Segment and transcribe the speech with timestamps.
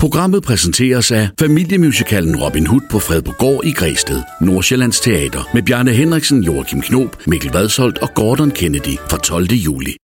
[0.00, 6.44] Programmet præsenteres af familiemusicalen Robin Hood på Fredborgård i Græsted, Nordsjællands Teater, med Bjarne Henriksen,
[6.44, 9.46] Joachim Knob, Mikkel Vadsholt og Gordon Kennedy fra 12.
[9.46, 9.96] juli.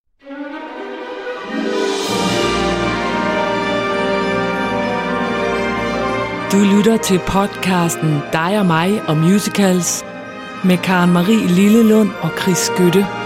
[6.53, 10.05] Du lytter til podcasten Dig og mig og musicals
[10.65, 13.26] med Karen Marie Lillelund og Chris Skytte.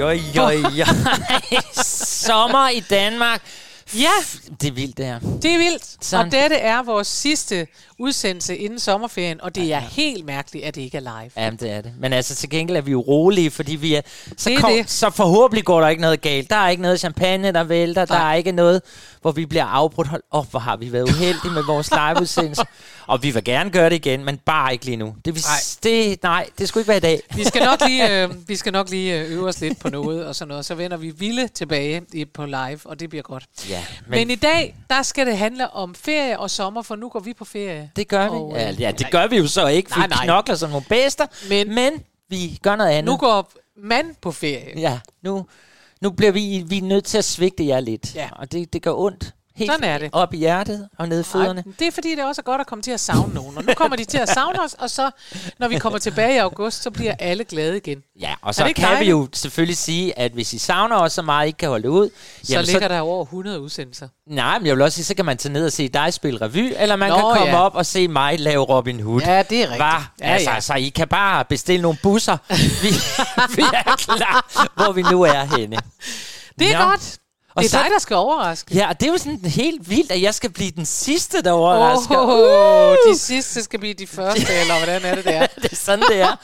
[0.00, 0.84] Oj, oj, oj.
[2.26, 3.42] Sommer i Danmark.
[3.94, 4.10] Ja,
[4.60, 5.18] Det er vildt, det her.
[5.42, 5.96] det er vildt.
[6.04, 6.26] Sådan.
[6.26, 7.66] Og dette er vores sidste
[7.98, 11.30] udsendelse inden sommerferien, og det er helt mærkeligt, at det ikke er live.
[11.36, 11.92] Jamen, det er det.
[12.00, 14.00] Men altså, til gengæld er vi jo rolige, fordi vi er...
[14.36, 14.90] Så, Det er kom, det.
[14.90, 16.50] så forhåbentlig går der ikke noget galt.
[16.50, 18.04] Der er ikke noget champagne, der vælter.
[18.04, 18.30] Der Nej.
[18.32, 18.82] er ikke noget,
[19.24, 20.08] hvor vi bliver afbrudt.
[20.08, 22.62] Hold op, hvor har vi været uheldige med vores liveudsendelse.
[23.06, 25.14] Og vi vil gerne gøre det igen, men bare ikke lige nu.
[25.24, 25.56] Det, vil, Nej.
[25.82, 27.20] det, nej, det skulle ikke være i dag.
[27.36, 30.26] Vi skal nok lige, øh, vi skal nok lige øh, øve os lidt på noget
[30.26, 30.64] og sådan noget.
[30.66, 33.44] Så vender vi vilde tilbage i, på live, og det bliver godt.
[33.68, 37.08] Ja, Men, men, i dag, der skal det handle om ferie og sommer, for nu
[37.08, 37.90] går vi på ferie.
[37.96, 38.54] det gør Og, vi.
[38.54, 40.24] øh, Ja, ja, det gør vi jo så ikke, Nej, vi nej.
[40.24, 41.26] knokler som nogle bedster.
[41.48, 41.92] Men- men
[42.28, 43.04] vi gør noget andet.
[43.12, 43.50] Nu går
[43.84, 44.80] mand på ferie.
[44.80, 45.46] Ja, nu,
[46.04, 48.14] nu bliver vi, vi er nødt til at svigte jer lidt.
[48.14, 48.28] Ja.
[48.32, 49.34] Og det, det gør ondt.
[49.56, 50.10] Helt Sådan er det.
[50.12, 51.62] Op i hjertet og ned i fødderne.
[51.66, 53.56] Ej, det er fordi, det også er godt at komme til at savne nogen.
[53.58, 55.10] Og nu kommer de til at savne os, og så,
[55.58, 57.98] når vi kommer tilbage i august, så bliver alle glade igen.
[58.20, 59.10] Ja, og så kan vi dejligt?
[59.10, 62.10] jo selvfølgelig sige, at hvis I savner os så meget, I ikke kan holde ud,
[62.44, 64.08] Så ligger der over 100 udsendelser.
[64.26, 66.40] nej, men jeg vil også sige, så kan man tage ned og se dig spille
[66.40, 67.60] revy, eller man Nå, kan komme ja.
[67.60, 69.20] op og se mig lave Robin Hood.
[69.20, 69.76] Ja, det er rigtigt.
[69.76, 69.92] Hva?
[70.20, 70.60] Ja, altså, ja.
[70.60, 72.36] så I kan bare bestille nogle busser.
[72.82, 72.88] vi,
[73.56, 75.76] vi er klar, hvor vi nu er henne.
[76.58, 76.84] Det er Nå.
[76.84, 77.18] godt.
[77.54, 78.74] Og Det er så- dig, der skal overraske.
[78.74, 81.52] Ja, og det er jo sådan helt vildt, at jeg skal blive den sidste, der
[81.52, 82.18] overrasker.
[82.18, 85.46] Oh, de sidste skal blive de første, eller hvordan er det der?
[85.62, 86.36] det er sådan, det er.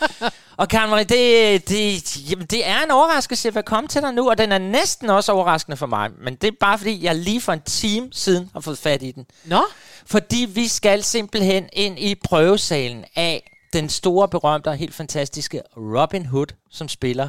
[0.56, 4.30] Og Karen Marie, det, det, jamen, det er en overraskelse at komme til dig nu,
[4.30, 6.10] og den er næsten også overraskende for mig.
[6.24, 9.10] Men det er bare fordi, jeg lige for en time siden har fået fat i
[9.12, 9.26] den.
[9.44, 9.60] Nå,
[10.06, 16.26] Fordi vi skal simpelthen ind i prøvesalen af den store, berømte og helt fantastiske Robin
[16.26, 17.28] Hood, som spiller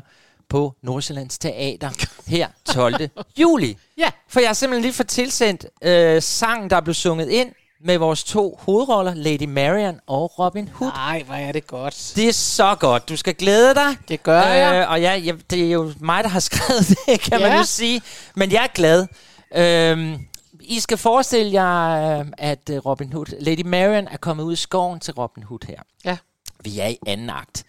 [0.52, 1.90] på Nordsjællands Teater
[2.28, 3.10] her 12.
[3.38, 3.78] juli.
[3.98, 4.10] ja.
[4.28, 7.52] For jeg har simpelthen lige fået tilsendt øh, sangen, der er blevet sunget ind
[7.84, 10.92] med vores to hovedroller, Lady Marian og Robin Hood.
[10.92, 12.14] Nej, hvor er det godt.
[12.16, 13.10] Det er så godt.
[13.10, 13.98] Du skal glæde dig.
[14.08, 14.82] Det gør jeg.
[14.82, 17.50] Øh, og ja, ja, det er jo mig, der har skrevet det, kan ja.
[17.50, 18.02] man jo sige.
[18.36, 19.08] Men jeg er glad.
[19.56, 20.20] Øhm,
[20.62, 24.56] I skal forestille jer, øh, at øh, Robin Hood, Lady Marian er kommet ud i
[24.56, 25.82] skoven til Robin Hood her.
[26.06, 26.18] Ja.
[26.64, 27.64] Vi er i anden akt.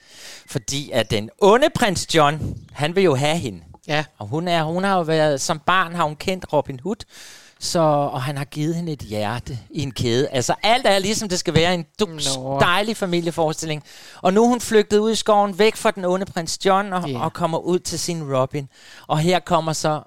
[0.46, 3.62] Fordi at den onde prins John, han vil jo have hende.
[3.88, 4.04] Ja.
[4.18, 6.96] Og hun, er, hun har jo været, som barn har hun kendt Robin Hood,
[7.60, 10.28] så, og han har givet hende et hjerte i en kæde.
[10.28, 12.58] Altså alt er ligesom det skal være en dus, Nå.
[12.60, 13.82] dejlig familieforestilling.
[14.22, 17.08] Og nu er hun flygtet ud i skoven, væk fra den onde prins John, og,
[17.08, 17.20] Ja.
[17.24, 18.68] og kommer ud til sin Robin.
[19.06, 20.02] Og her kommer så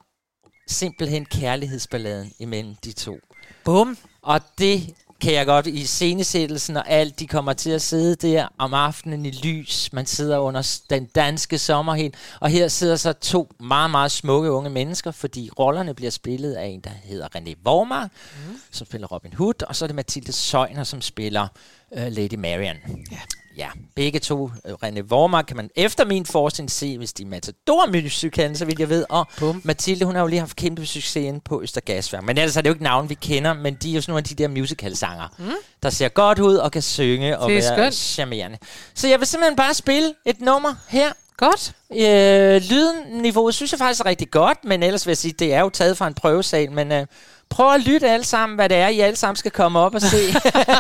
[0.68, 3.18] simpelthen kærlighedsballaden imellem de to.
[3.64, 3.98] Bum.
[4.22, 4.94] Og det
[5.26, 9.26] kan jeg godt i scenesættelsen og alt, de kommer til at sidde der om aftenen
[9.26, 9.94] i lys.
[9.94, 14.70] Man sidder under den danske sommerhel, og her sidder så to meget, meget smukke unge
[14.70, 18.60] mennesker, fordi rollerne bliver spillet af en, der hedder René Vormar, mm.
[18.72, 21.48] som spiller Robin Hood, og så er det Mathilde Søjner, som spiller
[21.92, 22.78] uh, Lady Marian.
[23.12, 23.20] Ja.
[23.58, 24.44] Ja, begge to.
[24.44, 24.50] Uh,
[24.84, 28.90] René Vormar kan man efter min forskning se, hvis de er matador så vidt jeg
[28.90, 29.06] ved.
[29.10, 29.62] Og Bum.
[29.64, 32.24] Mathilde, hun har jo lige haft kæmpe succes inde på Østergasværk.
[32.24, 34.20] Men ellers er det jo ikke navn, vi kender, men de er jo sådan nogle
[34.20, 35.52] af de der musical-sanger, mm.
[35.84, 37.94] der ser godt ud og kan synge og være skønt.
[37.94, 38.58] charmerende.
[38.94, 41.12] Så jeg vil simpelthen bare spille et nummer her.
[41.38, 41.74] Godt.
[41.92, 45.60] Øh, lydenniveauet synes jeg faktisk er rigtig godt, men ellers vil jeg sige, det er
[45.60, 47.06] jo taget fra en prøvesal, men øh,
[47.50, 50.02] prøv at lytte alle sammen, hvad det er, I alle sammen skal komme op og
[50.02, 50.18] se.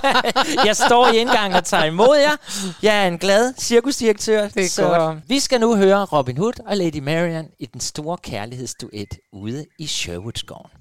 [0.65, 2.35] jeg står i indgangen og tager imod jer.
[2.81, 5.17] Jeg er en glad cirkusdirektør, Det er så godt.
[5.27, 9.87] vi skal nu høre Robin Hood og Lady Marian i den store kærlighedsduet ude i
[9.87, 10.71] Sherwoodskoven.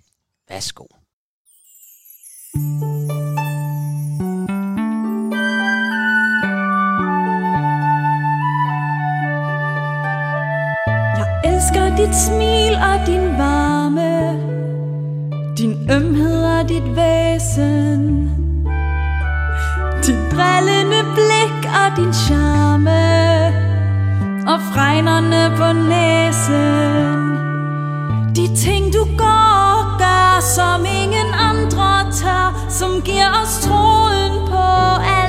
[0.49, 0.85] Værsgo.
[2.55, 4.34] Jeg
[11.45, 14.15] elsker dit smil og din varme.
[15.59, 18.01] Din ømhed og dit væsen.
[20.07, 23.05] Dit drillende blik og din charme.
[24.53, 27.35] Og fregnerne på næsen.
[28.37, 34.67] De ting du går og gør Som ingen andre tør Som giver os troen på
[35.19, 35.24] Alt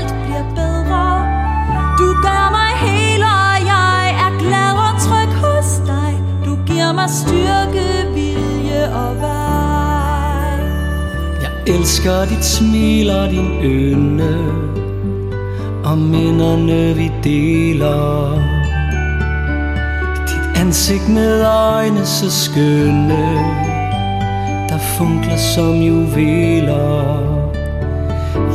[7.05, 10.59] mig styrke, vilje og vej.
[11.41, 14.37] Jeg elsker dit smil og din ynde
[15.85, 18.41] Og minderne vi deler.
[20.27, 23.25] Dit ansigt med øjne så skønne
[24.69, 27.44] Der funkler som juveler.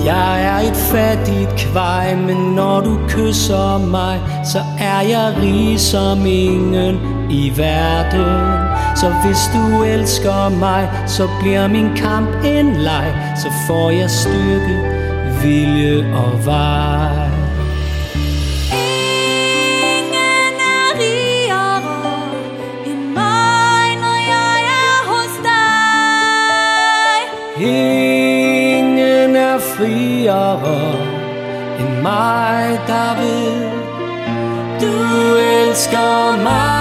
[0.04, 6.26] Jeg er et fattigt kvej Men når du kysser mig Så er jeg rig som
[6.26, 6.98] ingen
[7.30, 8.68] i verden.
[8.96, 13.36] Så hvis du elsker mig Så bliver min kamp en leg.
[13.42, 14.76] Så får jeg styrke,
[15.42, 17.30] vilje og vej.
[27.60, 28.29] Ingen
[30.30, 30.92] friere
[31.80, 33.70] end mig, der ved,
[34.80, 34.94] du
[35.36, 36.80] elsker mig.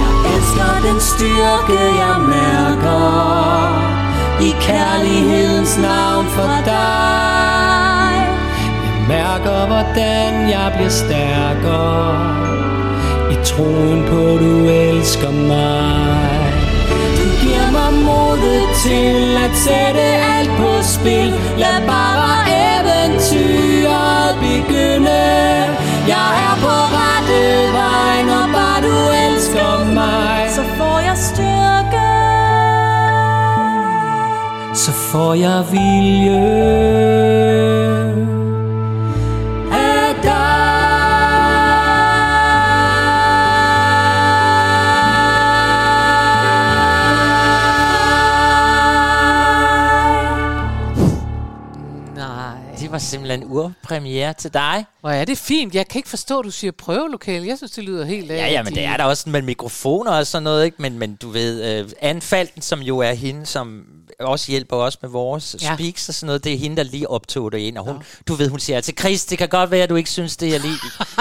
[0.00, 3.06] Jeg elsker den styrke, jeg mærker
[4.40, 8.12] i kærlighedens navn for dig.
[8.84, 12.36] Jeg mærker, hvordan jeg bliver stærkere
[13.30, 16.39] i troen på, du elsker mig.
[18.50, 21.30] Modet til at sætte alt på spil.
[21.58, 22.34] Lad bare
[22.76, 25.22] eventyret begynde.
[26.12, 27.42] Jeg er på rette
[27.72, 30.50] vej, når bare du elsker mig.
[30.56, 32.10] Så får jeg styrke.
[34.74, 36.70] Så får jeg vilje
[53.02, 54.84] simpelthen urpremiere til dig.
[55.00, 55.74] Hvor er det fint.
[55.74, 57.46] Jeg kan ikke forstå, at du siger prøvelokale.
[57.46, 58.30] Jeg synes, det lyder helt...
[58.30, 60.76] Ja, ja, men det er der også med mikrofoner og sådan noget, ikke?
[60.82, 63.84] Men, men du ved, uh, Anne Falten, som jo er hende, som
[64.20, 65.74] også hjælper os med vores Ja.
[65.74, 67.78] speaks og sådan noget, det er hende, der lige optog det ind.
[67.78, 68.02] Og hun, ja.
[68.28, 70.54] du ved, hun siger til Chris, det kan godt være, at du ikke synes, det
[70.54, 70.76] er lige...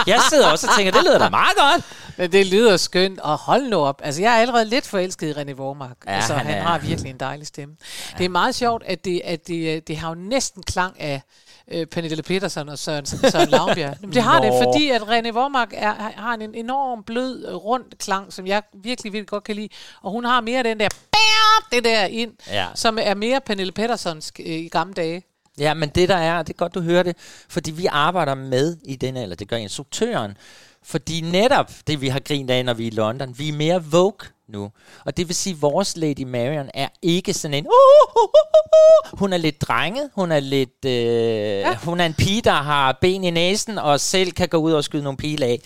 [0.07, 1.83] Jeg sidder også og tænker, det lyder da meget godt.
[2.17, 4.01] Men det lyder skønt, og hold nu op.
[4.03, 5.97] Altså, jeg er allerede lidt forelsket i René Vormark.
[6.07, 7.75] Ja, altså, han, han han er- har virkelig en dejlig stemme.
[8.13, 8.17] Ja.
[8.17, 11.21] Det er meget sjovt, at det, at det, det har jo næsten klang af
[11.71, 13.95] øh, Pernille Petersen og Søren, Søren Lavnbjerg.
[14.01, 14.63] Men det har det, Nå.
[14.63, 19.13] fordi at René Vormark er, har en enorm blød, øh, rund klang, som jeg virkelig,
[19.13, 19.69] virkelig godt kan lide.
[20.01, 20.87] Og hun har mere den der,
[21.71, 22.67] det der ind, Ja.
[22.75, 25.23] som er mere Pernille Petersons øh, i gamle dage.
[25.59, 27.15] Ja, men det der er, det er godt, du hører det,
[27.49, 30.37] fordi vi arbejder med i den, eller det gør instruktøren,
[30.83, 33.83] fordi netop det, vi har grint af, når vi er i London, vi er mere
[33.83, 34.71] Vogue nu.
[35.05, 37.65] Og det vil sige, at vores Lady Marion er ikke sådan en...
[37.65, 39.19] Uh, uh, uh, uh.
[39.19, 40.85] Hun er lidt drenget, hun er lidt...
[40.85, 41.75] Øh, ja.
[41.75, 44.83] Hun er en pige, der har ben i næsen, og selv kan gå ud og
[44.83, 45.61] skyde nogle pile af.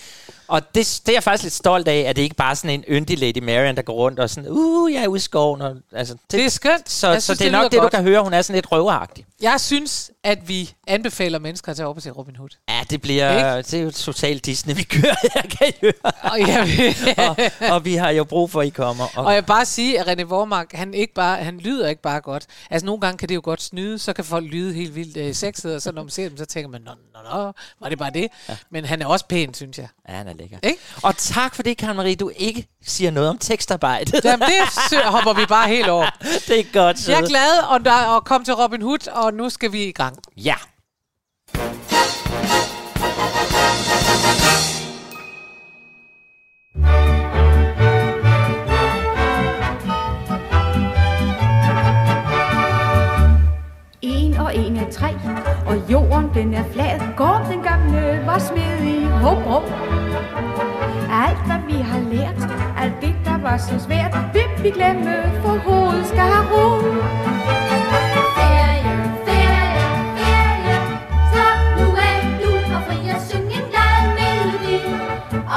[0.48, 2.70] Og det, det er jeg faktisk lidt stolt af, at det ikke bare er sådan
[2.70, 5.62] en yndig Lady Marion, der går rundt og sådan, uh, jeg er ude i skoven.
[5.62, 6.90] Og, altså, det, Det er skønt.
[6.92, 7.94] Så, Jeg så synes, det er nok det, du godt.
[7.94, 8.24] kan høre.
[8.24, 9.26] Hun er sådan lidt røveragtig.
[9.42, 12.50] Jeg synes, at vi anbefaler mennesker at tage og se Robin Hood.
[12.70, 15.94] Ja, det bliver det er jo totalt Disney, vi kører her, kan høre.
[16.04, 16.96] Og jeg,
[17.30, 17.38] og,
[17.74, 19.06] og vi har jo brug for, at I kommer.
[19.16, 22.02] Og, Og jeg vil bare sige, at René Vormark, han, ikke bare, han lyder ikke
[22.02, 22.46] bare godt.
[22.70, 25.36] Altså, nogle gange kan det jo godt snyde, så kan folk lyde helt vildt øh,
[25.36, 27.98] sexet, og så når man ser dem, så tænker man, nå, nå, nå, var det
[27.98, 28.28] bare det?
[28.50, 28.58] Ja.
[28.70, 29.88] Men han er også pæn, synes jeg.
[30.10, 30.58] ja, han er lækker.
[30.64, 30.80] Ikke?
[31.04, 34.22] Og tak for det, Karen Marie, du ikke siger noget om tekstarbejde.
[34.30, 34.48] Jamen,
[34.90, 36.06] det hopper vi bare helt over.
[36.48, 37.10] det er godt.
[37.10, 39.92] Jeg er glad og, der, og kom til Robin Hood, og nu skal vi i
[39.92, 40.18] gang.
[40.38, 40.56] Ja.
[54.54, 55.10] Og en er tre,
[55.66, 57.00] og jorden den er flad.
[57.18, 59.64] Går den gamle var smed i hop
[61.12, 65.58] Alt hvad vi har lært, alt det der var så svært, vil vi glemme, for
[65.58, 66.84] hovedet skal have ro.
[68.38, 68.74] Af.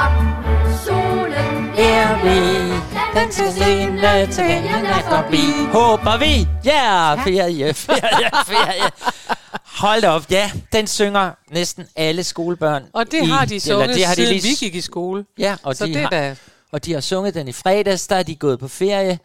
[0.05, 2.66] Op med solen, Er vi
[3.23, 5.41] den skal linde til himlen er forbi.
[5.71, 6.47] Håber vi.
[6.65, 8.89] Ja, ferie, ferie, ferie.
[9.65, 12.83] Hold da op, ja, den synger næsten alle skolebørn.
[12.93, 15.25] Og det i- har de sunget, det har de siden lige vi gik i skole.
[15.37, 16.35] Ja, og Så de det har, da...
[16.71, 19.19] Og de har sunget den i fredags, der er de gået på ferie.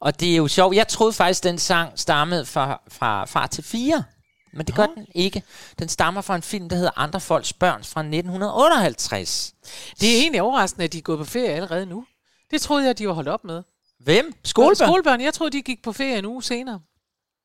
[0.00, 0.76] Og det er jo sjovt.
[0.76, 4.04] Jeg troede faktisk, den sang stammede fra, fra Far til Fire.
[4.52, 5.42] Men det gør den ikke.
[5.78, 9.52] Den stammer fra en film, der hedder Andre Folks Børn fra 1958.
[10.00, 12.04] Det er egentlig overraskende, at de er gået på ferie allerede nu.
[12.50, 13.62] Det troede jeg, de var holdt op med.
[14.00, 14.32] Hvem?
[14.44, 14.88] Skolebørn?
[14.88, 16.80] Skolebørn, jeg troede, de gik på ferie en uge senere.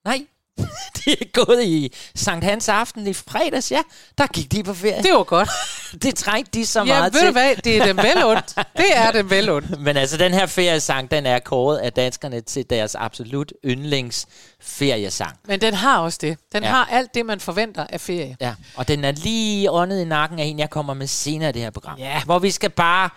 [0.05, 0.25] Nej,
[1.05, 3.81] de er gået i Sankt Hans aften i fredags, ja.
[4.17, 5.03] Der gik de på ferie.
[5.03, 5.49] Det var godt.
[6.03, 7.27] det trængte de så Ja, meget ved til.
[7.27, 7.55] du hvad?
[7.55, 8.55] Det er dem vel ondt.
[8.77, 9.79] Det er dem vel ondt.
[9.85, 14.25] Men altså, den her feriesang, den er kåret af danskerne til deres absolut yndlings
[14.59, 15.37] feriesang.
[15.47, 16.37] Men den har også det.
[16.53, 16.69] Den Ja.
[16.69, 16.75] ja.
[16.75, 18.37] har alt det, man forventer af ferie.
[18.41, 21.51] Ja, og den er lige åndet i nakken af en, jeg kommer med senere i
[21.53, 21.97] det her program.
[21.99, 22.21] Ja.
[22.25, 23.09] Hvor vi skal bare...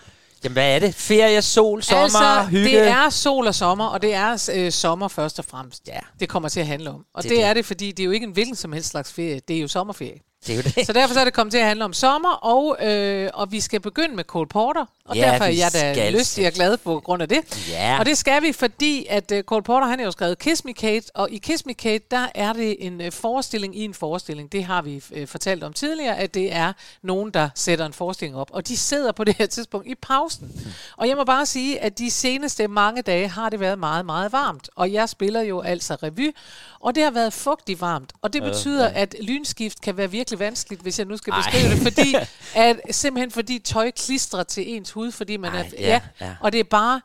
[0.45, 0.95] Jamen, hvad er det?
[0.95, 2.64] Ferie, sol, sommer, altså, hygge.
[2.71, 5.83] det er sol og sommer, og det er øh, sommer først og fremmest.
[5.88, 5.99] Ja.
[6.21, 7.05] Det kommer til at handle om.
[7.14, 7.45] Og Det det, det.
[7.45, 9.40] er det, fordi det er jo ikke en hvilken som helst slags ferie.
[9.49, 10.19] Det er jo sommerferie.
[10.47, 10.87] Det er jo det.
[10.87, 13.61] Så derfor så er det kommet til at handle om sommer, og, øh, og vi
[13.61, 14.85] skal begynde med Cole Porter.
[15.05, 17.69] Og Ja, derfor er jeg da lystig og glad på grund af det.
[17.71, 17.99] Ja.
[17.99, 20.73] Og det skal vi, fordi at uh, Cole Porter, han har jo skrevet Kiss Me
[20.73, 24.53] Kate, og i Kiss Me Kate, der er det en uh, forestilling i en forestilling.
[24.53, 26.73] Det har vi uh, fortalt om tidligere, at det er
[27.03, 28.50] nogen, der sætter en forestilling op.
[28.53, 30.75] Og de sidder på det her tidspunkt i pausen.
[30.97, 34.33] Og jeg må bare sige, at de seneste mange dage har det været meget, meget
[34.33, 34.71] varmt.
[34.76, 36.35] Og jeg spiller jo altså revy,
[36.81, 38.12] og det har været fugtigt varmt.
[38.23, 41.43] Og det betyder, at lynskift kan være virkelig vanskeligt, hvis jeg nu skal Ej.
[41.43, 42.14] beskrive det, fordi
[42.55, 45.64] at, simpelthen fordi tøj klistrer til ens hud, fordi man Ej, er...
[45.78, 46.35] ja, ja.
[46.40, 47.00] Og det er bare...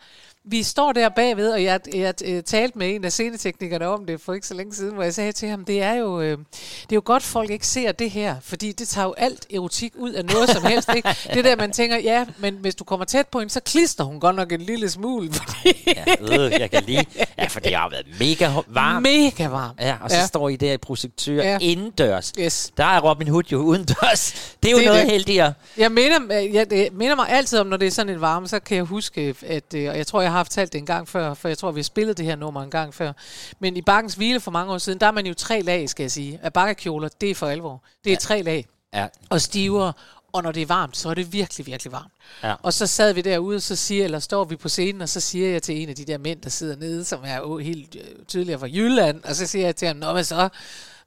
[0.45, 4.21] Vi står der bagved, og jeg, jeg, jeg talte med en af sceneteknikerne om det
[4.21, 6.91] for ikke så længe siden, hvor jeg sagde til ham, det er jo, øh, det
[6.91, 10.11] er jo godt, folk ikke ser det her, fordi det tager jo alt erotik ud
[10.11, 10.89] af noget som helst.
[10.95, 11.09] Ikke?
[11.33, 14.19] Det der, man tænker, ja, men hvis du kommer tæt på hende, så klister hun
[14.19, 17.05] godt nok en lille smule, fordi Ja, øh, jeg kan lide.
[17.37, 19.03] Ja, for det har været mega varmt.
[19.03, 19.79] mega varmt.
[19.79, 20.25] Ja, og så ja.
[20.25, 21.57] står I der i projektør ja.
[21.61, 22.33] Indendørs.
[22.39, 22.71] Yes.
[22.77, 24.55] Der er Robin Hood jo udendørs.
[24.63, 25.11] Det er jo Det noget det.
[25.11, 25.53] heldigere.
[25.77, 28.59] Jeg minder, jeg, det minder mig altid om, når det er sådan en varme, så
[28.59, 31.07] kan jeg huske, at, øh, og jeg tror, jeg har haft talt det en gang
[31.07, 33.13] før, for jeg tror, vi har spillet det her nummer en gang før,
[33.59, 36.03] men i Bakkens Hvile for mange år siden, der er man jo tre lag, skal
[36.03, 37.83] jeg sige, af bakkekjoler, det er for alvor.
[38.03, 38.19] Det er ja.
[38.19, 39.07] tre lag, Ja.
[39.29, 39.93] og stivere,
[40.33, 42.13] og når det er varmt, så er det virkelig, virkelig varmt.
[42.43, 42.55] Ja.
[42.63, 45.51] Og så sad vi derude, så siger, eller står vi på scenen, og så siger
[45.51, 48.59] jeg til en af de der mænd, der sidder nede, som er helt øh, tydeligere
[48.59, 50.49] fra Jylland, og så siger jeg til ham, Nå, hvad så?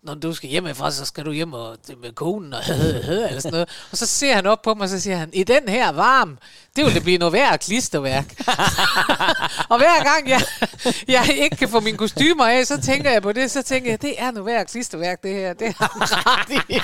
[0.05, 3.69] Når du skal hjemmefra, så skal du hjem og, med konen og eller sådan noget.
[3.91, 6.39] Og så ser han op på mig, og så siger han, i den her varm,
[6.77, 8.35] det vil det blive noget værd klisterværk.
[9.71, 10.43] og hver gang jeg,
[11.09, 14.03] jeg ikke kan få mine kostymer af, så tænker jeg på det, så tænker jeg,
[14.03, 15.53] det er noget værd klisterværk, det her.
[15.53, 16.81] Det har han ret i.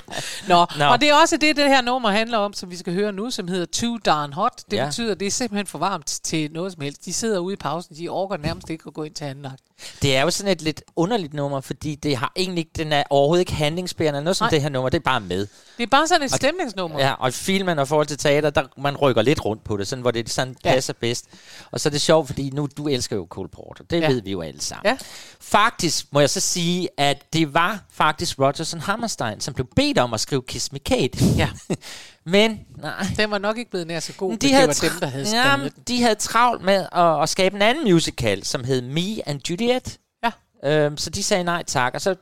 [0.49, 0.85] Nå, Nå.
[0.85, 3.31] Og det er også det, det her nummer handler om, som vi skal høre nu,
[3.31, 4.63] som hedder Too Darn Hot.
[4.71, 4.87] Det Ja.
[4.87, 7.05] betyder, at det er simpelthen for varmt til noget som helst.
[7.05, 9.63] De sidder ude i pausen, de orker nærmest ikke at gå ind til anden akt.
[10.03, 13.03] Det er jo sådan et lidt underligt nummer, fordi det har egentlig ikke, den er
[13.11, 14.23] overhovedet ikke handlingsbærende.
[14.23, 14.51] Noget som Nej.
[14.51, 15.47] det her nummer, det er bare med.
[15.77, 16.99] Det er bare sådan et stemningsnummer.
[17.01, 19.87] Ja, og i filmen og forhold til teater, der man rykker lidt rundt på det,
[19.87, 20.73] sådan, hvor det sådan Ja.
[20.73, 21.25] passer bedst.
[21.71, 23.85] Og så er det sjovt, fordi nu, du elsker jo Cole Porter.
[23.85, 24.01] Det.
[24.01, 24.09] Ja.
[24.09, 24.87] ved vi jo alle sammen.
[24.87, 24.97] Ja.
[25.41, 30.15] Faktisk må jeg så sige, at det var faktisk Rogerson Hammerstein, som blev bedt om
[30.15, 31.19] at skrive Kiss Me Kate.
[31.37, 31.49] Ja.
[32.25, 34.89] Men nej, Den var nok ikke blevet nær så god, de hvis havde, det var
[34.89, 35.83] dem, der havde skrevet den.
[35.89, 39.99] de havde travlt med at, at skabe en anden musical, som hed Me and Juliet.
[40.25, 40.31] Ja.
[40.65, 42.15] Øhm, så de sagde nej tak, og så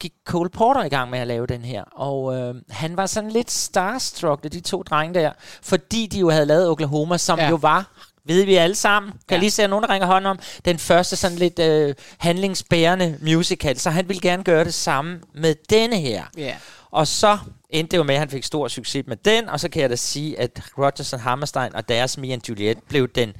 [0.00, 1.82] gik Cole Porter i gang med at lave den her.
[1.82, 6.46] Og øhm, han var sådan lidt starstruck, de to drenge der, fordi de jo havde
[6.46, 7.48] lavet Oklahoma, som ja.
[7.48, 7.92] Jo var
[8.24, 9.12] ved vi alle sammen.
[9.12, 9.40] Kan ja.
[9.40, 10.38] Lige se, at nogen ringer hånden om.
[10.64, 13.78] Den første sådan lidt øh, handlingsbærende musical.
[13.78, 16.24] Så han ville gerne gøre det samme med denne her.
[16.36, 16.54] Ja.
[16.90, 17.38] Og så
[17.70, 19.90] endte det jo med, at han fik stor succes med den, og så kan jeg
[19.90, 23.32] da sige, at Rogerson Hammerstein og deres Me and Juliet blev den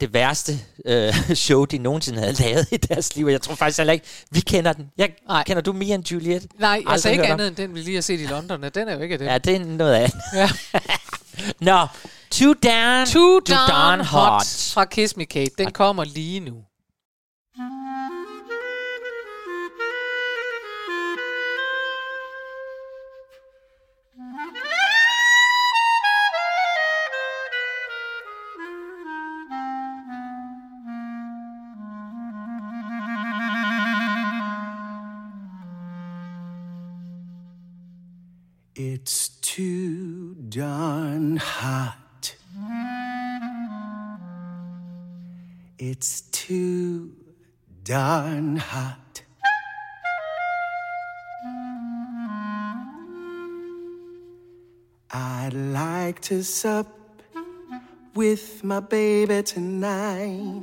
[0.00, 0.52] det værste
[0.86, 1.14] øh,
[1.46, 3.26] show, de nogensinde havde lavet i deres liv.
[3.26, 4.90] Og Jeg tror faktisk heller ikke, vi kender den.
[4.98, 5.44] Jeg, Nej.
[5.44, 6.46] kender du Me and Juliet?
[6.58, 7.40] Nej, Aldrig altså ikke hørt om.
[7.40, 8.64] andet end den, vi lige har set i London.
[8.64, 9.24] og Den er jo ikke det.
[9.24, 10.14] Ja, det er noget andet.
[10.34, 10.50] Ja.
[11.70, 11.86] Nå,
[12.30, 14.70] Too Darn, Too Too Darn Hot Hot.
[14.74, 15.50] fra Kiss Me Kate.
[15.58, 16.54] Den kommer lige nu.
[40.48, 42.34] Darn hot.
[45.78, 47.12] It's too
[47.84, 49.22] darn hot.
[55.10, 56.86] I'd like to sup
[58.14, 60.62] with my baby tonight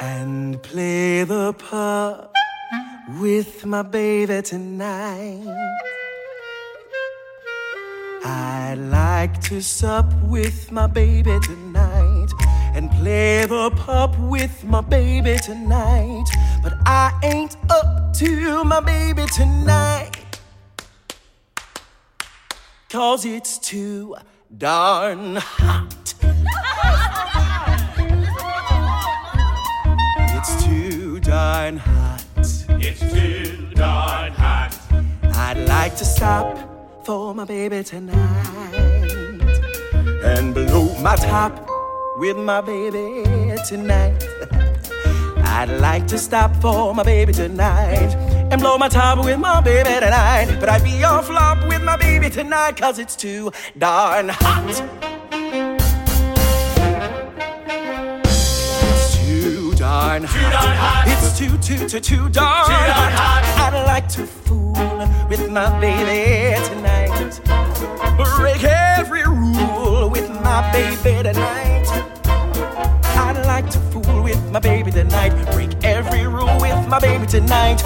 [0.00, 2.32] and play the pup
[3.20, 5.89] with my baby tonight.
[8.30, 12.28] I'd like to sup with my baby tonight
[12.74, 16.26] and play the pup with my baby tonight.
[16.62, 20.40] But I ain't up to my baby tonight.
[22.88, 24.14] Cause it's too
[24.56, 26.14] darn hot.
[30.36, 32.24] It's too darn hot.
[32.86, 34.78] It's too darn hot.
[35.34, 36.69] I'd like to stop
[37.04, 38.74] for my baby tonight
[40.22, 41.68] and blow my top
[42.16, 44.22] with my baby tonight.
[45.44, 48.14] I'd like to stop for my baby tonight
[48.50, 50.56] and blow my top with my baby tonight.
[50.60, 54.64] But I'd be off flop with my baby tonight cause it's too darn hot.
[58.82, 61.04] It's too darn hot.
[61.08, 63.72] It's too, too, too, too darn, hot.
[63.72, 64.72] I'd like to fool
[65.28, 66.89] with my baby tonight.
[70.80, 71.86] Baby tonight.
[72.24, 75.30] I'd like to fool with my baby tonight.
[75.52, 77.82] Break every rule with my baby tonight.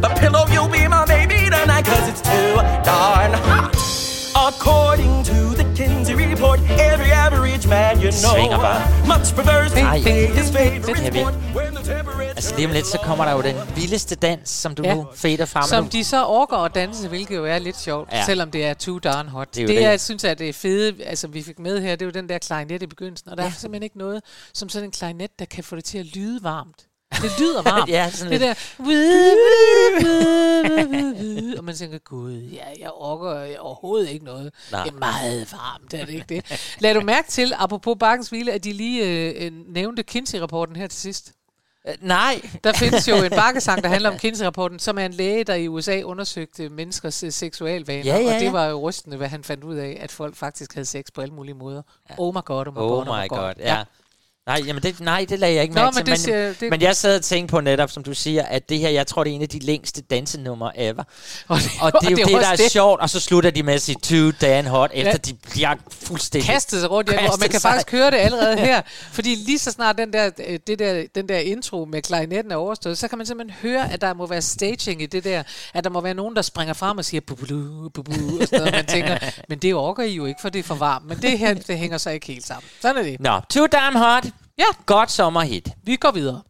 [0.00, 3.74] But pillow, you'll be my baby tonight, cause it's too darn hot.
[4.34, 8.48] According to the Kinsey report, every average man you know
[9.06, 13.32] much prefers his favorite sport when the temperature Altså lige om lidt, så kommer der
[13.32, 14.94] jo den vildeste dans, som du Ja.
[14.94, 15.90] nu fader frem Som nu.
[15.92, 18.24] de så orker at danse, hvilket jo er lidt sjovt, Ja.
[18.24, 19.54] selvom det er too darn hot.
[19.54, 21.90] Det er Det, det jeg synes, at det er fede, altså vi fik med her,
[21.96, 23.48] det er jo den der klarinet i begyndelsen, og der ja.
[23.48, 24.22] er simpelthen ikke noget
[24.54, 26.84] som sådan en klarinet, der kan få det til at lyde varmt.
[27.22, 27.90] Det lyder varmt.
[27.96, 28.58] Ja, sådan det lidt.
[28.78, 28.84] der...
[31.58, 34.52] og man tænker, gud, ja, jeg orker overhovedet ikke noget.
[34.72, 34.84] Nej.
[34.84, 36.76] Det er meget varmt, er det ikke det?
[36.78, 40.86] Lad du mærke til, apropos Bakkens Hvile, at de lige øh, øh, nævnte Kinsey-rapporten her
[40.86, 41.32] til sidst.
[41.88, 42.40] Øh, Nej.
[42.64, 45.68] Der findes jo en bakkesang, der handler om Kinsey-rapporten, som er en læge, der i
[45.68, 48.04] USA undersøgte menneskers øh, seksualvaner.
[48.04, 48.50] Ja, ja, og det ja.
[48.50, 51.34] var jo rystende, hvad han fandt ud af, at folk faktisk havde sex på alle
[51.34, 51.82] mulige måder.
[52.18, 53.38] Oh my god, oh my Oh god, my oh my god.
[53.38, 53.84] god, ja.
[54.48, 56.12] Nej, jamen det, nej, det lagde jeg ikke Nå, mærke men til.
[56.12, 58.78] det siger- det- men jeg sad og tænkte på netop, som du siger, at det
[58.78, 61.02] her, jeg tror, det er en af de længste dansenumre ever.
[61.48, 63.74] Og det, Og det er jo det, der er sjovt, og så slutter de med
[63.74, 65.16] at sige too damn hot, efter Ja.
[65.16, 66.50] de bliver fuldstændig...
[66.50, 67.70] kastet sig rundt, ja, og man kastet kan sig.
[67.70, 68.82] faktisk høre det allerede her.
[69.12, 72.56] Fordi lige så snart den der, øh, det der, den der intro med klarinetten er
[72.56, 75.42] overstået, så kan man simpelthen høre, at der må være staging i det der.
[75.74, 78.72] At der må være nogen, der springer frem og siger bubulu, bubulu, og sådan noget.
[78.74, 81.06] Man tænker, men det orker I jo ikke, for det er for varmt.
[81.06, 82.68] Men det her, det hænger så ikke helt sammen.
[82.82, 83.20] Sådan er det.
[83.20, 84.24] Nå, too damn hot.
[84.58, 84.64] Ja.
[84.86, 85.68] Godt sommerhit.
[85.84, 86.42] Vi går videre.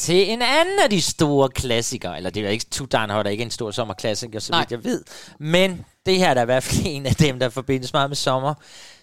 [0.00, 2.66] Til en anden af de store klassikere, eller det er ikke
[3.10, 4.60] Hot, er ikke en stor sommerklassiker, så Nej.
[4.60, 5.04] vidt jeg ved.
[5.40, 8.16] Men det her er da i hvert fald en af dem, der forbindes meget med
[8.16, 8.54] sommer.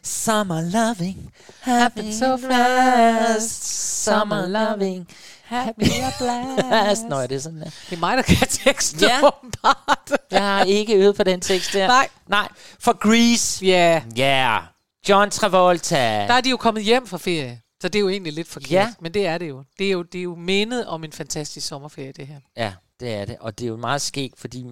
[0.04, 4.04] Summer loving, happy so fast.
[4.04, 5.08] Summer loving,
[5.44, 7.04] happy a blast.
[7.10, 7.70] Nå, er det sådan der?
[7.90, 9.18] Det er mig, der kan teksten, Ja.
[9.28, 10.12] åbenbart.
[10.32, 11.88] Jeg har ikke øvet på den tekst der.
[11.88, 12.08] Nej.
[12.28, 12.48] Nej,
[12.80, 13.66] for Grease.
[13.66, 14.24] Ja, Ja.
[14.24, 14.62] Yeah.
[15.10, 15.96] John Travolta.
[16.28, 17.62] der er de jo kommet hjem fra ferie.
[17.82, 18.72] Så det er jo egentlig lidt forkert.
[18.72, 18.94] Ja.
[19.02, 19.64] Men det er det jo.
[19.80, 22.40] Det er jo, det er jo mindet om en fantastisk sommerferie, det her.
[22.58, 23.36] Ja, det er det.
[23.40, 24.66] Og det er jo meget skægt, fordi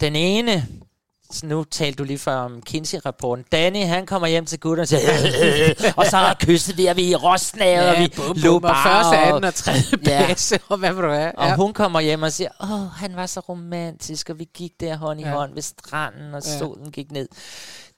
[0.00, 0.66] den ene...
[1.32, 3.44] Så nu talte du lige før om Kinsey-rapporten.
[3.52, 7.10] Danny, han kommer hjem til gutterne og siger, og så er kysset vi, og vi
[7.10, 9.04] i rostnaget, og vi bum, lå bum, og bare.
[9.04, 10.26] første, anden og tredje Ja.
[10.26, 11.38] base, og hvad vil du have?
[11.38, 14.96] Og hun kommer hjem og siger, åh, han var så romantisk, og vi gik der
[14.96, 15.30] hånd i Ja.
[15.30, 16.58] hånd ved stranden, og Ja.
[16.58, 17.28] solen gik ned.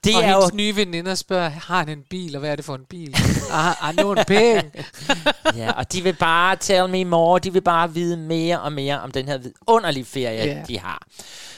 [0.05, 2.57] Det og er jo hendes nye veninder spørger, har han en bil, og hvad er
[2.57, 3.17] det for en bil?
[3.53, 4.71] ah, ah, nogle penge.
[5.57, 7.39] Ja, og de vil bare tell me more.
[7.39, 10.69] De vil bare vide mere og mere om den her vidunderlige ferie, yeah.
[10.69, 11.03] de har.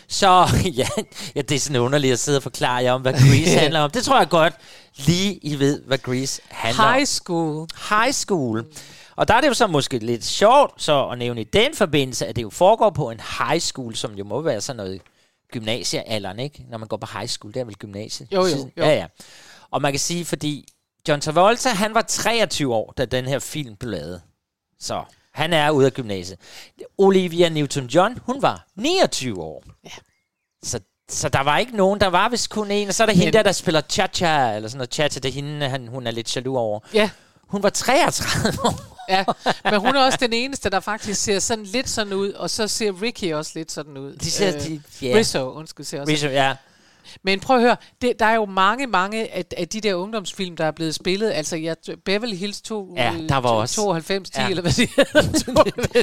[0.09, 0.49] Så
[0.81, 0.89] ja,
[1.35, 3.91] ja, det er sådan underligt at sidde og forklare jer om, hvad Grease handler om.
[3.91, 4.55] Det tror jeg godt,
[4.97, 6.95] lige I ved, hvad Grease handler om.
[6.95, 7.69] High school.
[7.89, 8.65] High school.
[9.17, 12.27] Og der er det jo så måske lidt sjovt så at nævne i den forbindelse,
[12.27, 15.01] at det jo foregår på en high school, som jo må være sådan noget
[15.53, 16.65] gymnasiealderen, ikke?
[16.71, 18.29] Når man går på high school, det er vel gymnasiet?
[18.33, 18.85] Jo, jo, jo.
[18.85, 19.07] Ja, ja.
[19.71, 20.69] Og man kan sige, fordi
[21.09, 24.23] John Travolta, han var 23 år, da den her film blev lavet.
[24.81, 26.38] Så han er ude af gymnasiet.
[26.99, 29.65] Olivia Newton-John, hun var 29 år.
[29.85, 29.91] Ja.
[30.62, 32.88] Så, så der var ikke nogen, der var vist kun en.
[32.88, 35.25] Og så er der hende Men- der, der spiller cha-cha, eller sådan noget cha-cha, det
[35.29, 36.81] er hende, han, hun er lidt jaloux over.
[36.95, 37.11] Ja,
[37.43, 38.99] Hun var 33 år.
[39.09, 39.25] Ja,
[39.65, 42.69] men hun er også den eneste, der faktisk ser sådan lidt sådan ud, og så
[42.69, 44.17] ser Ricky også lidt sådan ud.
[44.17, 45.12] De ser, Øh, de, ja.
[45.17, 46.12] Rizzo, undskyld, ser også.
[46.12, 46.55] Rizzo, ja.
[47.25, 50.57] Men prøv at høre, det, der er jo mange, mange af, af de der ungdomsfilm,
[50.57, 51.31] der er blevet spillet.
[51.31, 54.43] Altså, jeg, Beverly Hills 2, Ja, der var også- 92 10, Ja.
[54.45, 54.51] ja.
[54.51, 55.23] eller hvad det hedder.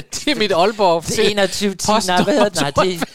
[0.14, 1.02] det er mit Aalborg.
[1.06, 2.60] Det er 21 10, nej, hvad hedder det?
[2.60, 3.00] Nej, det,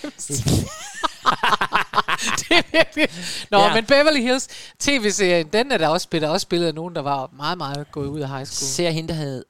[2.40, 3.10] det er virkelig...
[3.52, 3.74] Nå, Ja.
[3.74, 4.48] men Beverly Hills
[4.80, 8.08] tv-serien, den er der også spillet, også spillet af nogen, der var meget, meget gået
[8.08, 8.68] ud af high school.
[8.70, 9.46] ser hende, der hed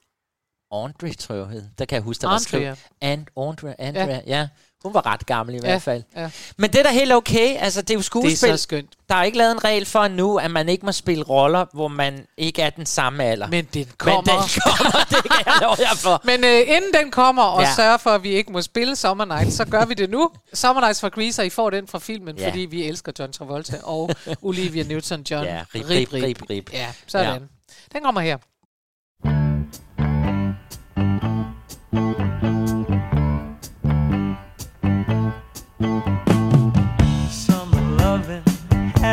[0.83, 1.63] Andre, tror jeg, hed.
[1.79, 2.47] Der kan jeg huske, der var Andrea.
[2.47, 2.79] skrevet.
[3.01, 4.19] And, Andre, Andrea, ja.
[4.39, 4.47] ja.
[4.83, 6.03] Hun var ret gammel i hvert fald.
[6.15, 6.29] ja.
[6.57, 7.55] Men det er da helt okay.
[7.59, 8.37] Altså, det er jo Det er skuespil.
[8.37, 8.89] så skønt.
[9.09, 11.87] Der er ikke lavet en regel for nu, at man ikke må spille roller, hvor
[11.87, 13.47] man ikke er den samme alder.
[13.47, 14.21] Men den Men kommer.
[14.21, 14.31] den
[14.65, 16.21] kommer, det kan jeg love jer for.
[16.29, 17.67] Men øh, inden den kommer og Ja.
[17.67, 17.73] ja.
[17.75, 20.29] sørger for, at vi ikke må spille Summer Nights, så gør vi det nu.
[20.53, 22.43] Summer Nights for Grease, I får den fra filmen, Ja.
[22.43, 22.49] ja.
[22.49, 24.09] fordi vi elsker John Travolta og
[24.41, 25.43] Olivia Newton-John.
[25.43, 26.73] Ja, rip, rip, rip, rip.
[26.73, 27.25] Ja, sådan.
[27.27, 27.33] Ja.
[27.33, 27.39] Ja.
[27.93, 28.37] Den kommer her.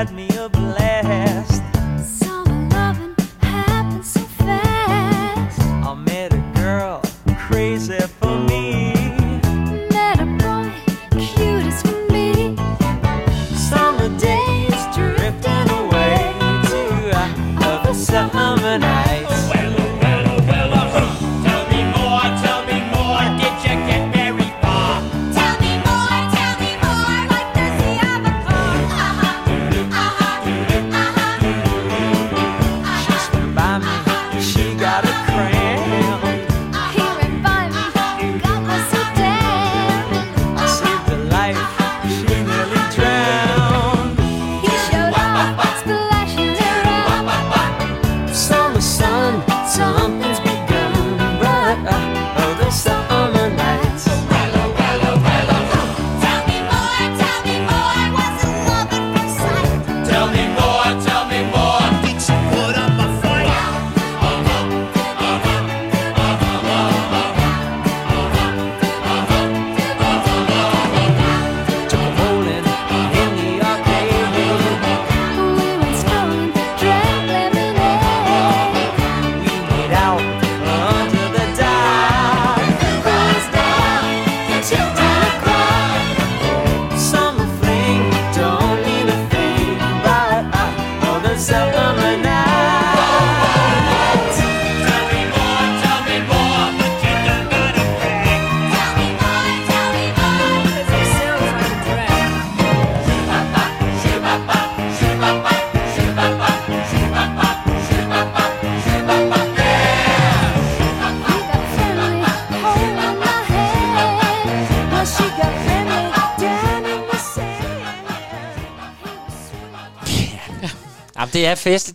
[0.02, 0.31] Had me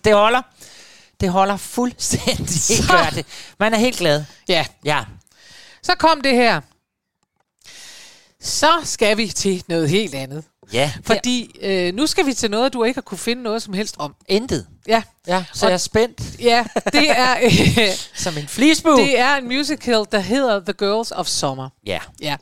[0.07, 0.41] det er holder.
[1.19, 2.47] Det holder fuldstændig.
[2.67, 3.25] Det gør det.
[3.59, 4.23] Man er helt glad.
[4.49, 5.03] Ja, Ja.
[5.83, 6.61] så kom det her.
[8.41, 10.43] Så skal vi til noget helt andet.
[10.73, 10.91] Ja.
[11.03, 13.95] Fordi øh, nu skal vi til noget, du ikke har kunne finde noget som helst
[13.99, 14.15] om.
[14.27, 14.67] Intet.
[14.87, 16.21] Ja, Ja, så Og- jeg er spændt.
[16.39, 18.97] ja det, er, øh, Som en flisbu.
[18.97, 21.69] det er en musical, der hedder The Girls of Summer.
[21.85, 21.99] Ja.
[22.21, 22.35] Ja,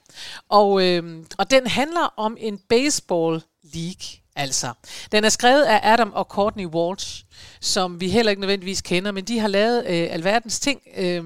[0.49, 4.73] og, øh, og den handler om en baseball league, altså.
[5.12, 7.23] Den er skrevet af Adam og Courtney Walsh,
[7.65, 10.82] som vi heller ikke nødvendigvis kender, men de har lavet øh, alverdens ting.
[10.97, 11.23] Øh,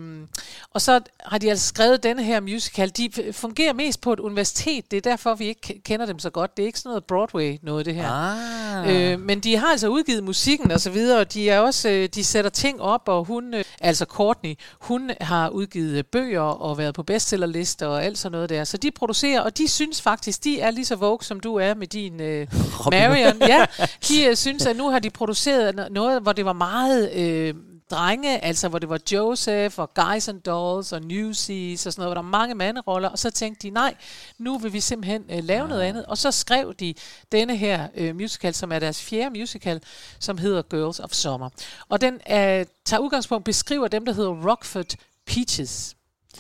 [0.74, 2.90] og så har de altså skrevet denne her musical.
[2.90, 6.58] De fungerer mest på et universitet, det er derfor, vi ikke kender dem så godt.
[6.58, 8.10] Det er ikke sådan noget Broadway, noget det her.
[8.10, 9.12] Ah.
[9.12, 12.10] Øh, men de har altså udgivet musikken og så videre, og de er også øh,
[12.16, 16.78] de sætter ting op, og hun, øh, altså Courtney, hun har udgivet øh, bøger og
[16.78, 18.64] været på bestsellerlister og alt sådan noget der.
[18.64, 21.74] Så de producerer, og de synes faktisk, de er lige så vogue, som du er
[21.74, 22.48] med din øh,
[22.92, 23.38] Marion.
[23.48, 23.66] Ja,
[24.08, 27.12] de øh, synes, at nu har de produceret no- noget, hvor det var meget...
[27.16, 27.54] Øh,
[27.90, 32.10] drenge, altså hvor det var Joseph og Guys and Dolls og Newsies og sådan noget,
[32.10, 33.96] hvor der var mange manderoller, og så tænkte de, nej,
[34.38, 36.94] nu vil vi simpelthen øh, lave noget andet, og så skrev de
[37.32, 39.82] denne her øh, musical, som er deres fjerde musical,
[40.20, 41.50] som hedder Girls of Summer.
[41.90, 45.96] Og den øh, tager udgangspunkt, beskriver dem, der hedder Rockford Peaches.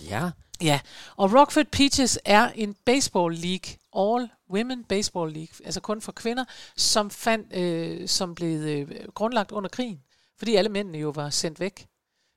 [0.09, 0.29] Ja.
[0.61, 0.79] Ja,
[1.15, 6.45] og Rockford Peaches er en baseball league, all women baseball league, altså kun for kvinder,
[6.75, 9.99] som fandt, øh, som blev øh, grundlagt under krigen,
[10.39, 11.87] fordi alle mændene jo var sendt væk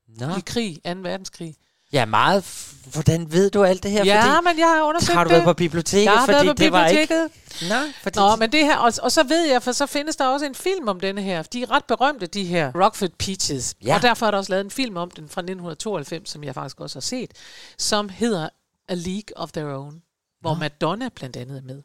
[0.08, 0.36] Nå.
[0.36, 0.90] i krig, 2.
[0.90, 1.56] verdenskrig.
[1.92, 2.44] Ja, meget.
[2.92, 4.04] Hvordan ved du alt det her?
[4.04, 5.34] Ja, fordi, men jeg har undersøgt har du det.
[5.34, 6.04] været på biblioteket?
[6.04, 7.00] Jeg har fordi været på det var ikke...
[7.02, 7.68] biblioteket.
[7.68, 8.18] Nå, fordi...
[8.18, 10.54] Nå, men det her, og, og så ved jeg, for så findes der også en
[10.54, 11.42] film om denne her.
[11.42, 13.74] De er ret berømte, de her Rockford Peaches.
[13.84, 13.94] Ja.
[13.94, 16.80] Og derfor er der også lavet en film om den fra 1992, som jeg faktisk
[16.80, 17.30] også har set,
[17.78, 18.48] som hedder
[18.88, 20.02] A League of Their Own,
[20.40, 21.82] hvor Madonna blandt andet er med.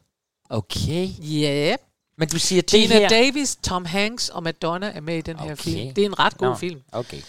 [0.50, 1.08] Okay.
[1.20, 1.72] Ja.
[1.72, 1.80] Yep.
[2.18, 3.08] Men du siger, det Gina her...
[3.08, 5.56] Davis, Tom Hanks og Madonna er med i den her Okay.
[5.62, 5.94] film.
[5.94, 6.80] Det er en ret god Nå, film.
[6.92, 7.20] Okay.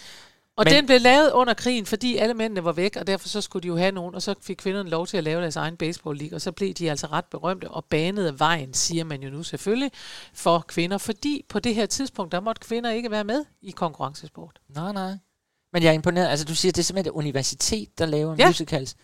[0.56, 3.40] Og Men- den blev lavet under krigen, fordi alle mændene var væk, og derfor så
[3.40, 5.76] skulle de jo have nogen, og så fik kvinderne lov til at lave deres egen
[5.76, 9.30] baseball league, og så blev de altså ret berømte og banede vejen, siger man jo
[9.30, 9.90] nu selvfølgelig,
[10.34, 14.58] for kvinder, fordi på det her tidspunkt, der måtte kvinder ikke være med i konkurrencesport.
[14.74, 15.12] Nej, nej.
[15.72, 16.28] Men jeg er imponeret.
[16.28, 18.46] Altså, du siger, det er simpelthen et universitet, der laver Ja.
[18.46, 18.96] musicals.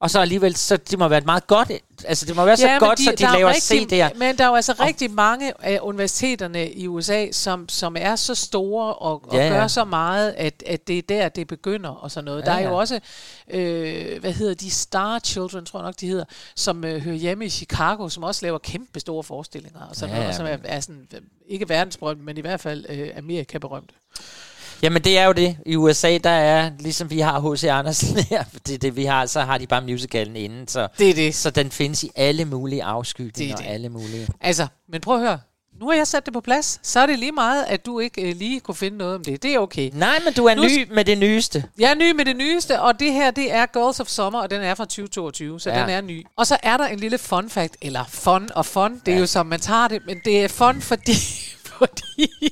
[0.00, 1.72] Og så alligevel, så det må være et meget godt...
[2.04, 4.18] Altså, det må være så men godt, så de der er laver rigtig, CD'er.
[4.18, 8.34] Men der er jo altså rigtig mange af universiteterne i USA, som, som er så
[8.34, 9.52] store og, og Ja, ja.
[9.52, 12.40] gør så meget, at, at det er der, det begynder og sådan noget.
[12.40, 12.68] Ja, der er ja.
[12.68, 13.00] jo også,
[13.50, 16.24] øh, hvad hedder de, Star Children, tror jeg nok, de hedder,
[16.56, 20.14] som øh, hører hjemme i Chicago, som også laver kæmpe store forestillinger og sådan Ja,
[20.14, 23.08] noget, ja, og som er, er sådan, øh, ikke verdensberømt, men i hvert fald øh,
[23.16, 23.90] Amerika-berømt.
[24.82, 25.56] Jamen, det er jo det.
[25.66, 27.64] I USA, der er, ligesom vi har H.C.
[27.64, 30.68] Andersen her, det det, vi har, så har de bare musicalen inden.
[30.68, 31.34] Så, Det er det.
[31.34, 34.28] så den findes i alle mulige afskygninger Det er og alle mulige...
[34.40, 35.38] Altså, men prøv at høre.
[35.80, 36.80] nu har jeg sat det på plads.
[36.82, 39.42] Så er det lige meget, at du ikke øh, lige kunne finde noget om det.
[39.42, 39.90] Det er okay.
[39.94, 41.64] Nej, men du er Nu ny med det nyeste.
[41.78, 44.50] Jeg er ny med det nyeste, og det her, det er Girls of Summer, og
[44.50, 45.76] den er fra 2022, så Ja.
[45.76, 45.82] ja.
[45.82, 46.26] den er ny.
[46.36, 49.26] Og så er der en lille fun fact, eller fun og fun, det er jo
[49.26, 51.12] som man tager det, men det er fun, fordi,
[51.80, 52.50] fordi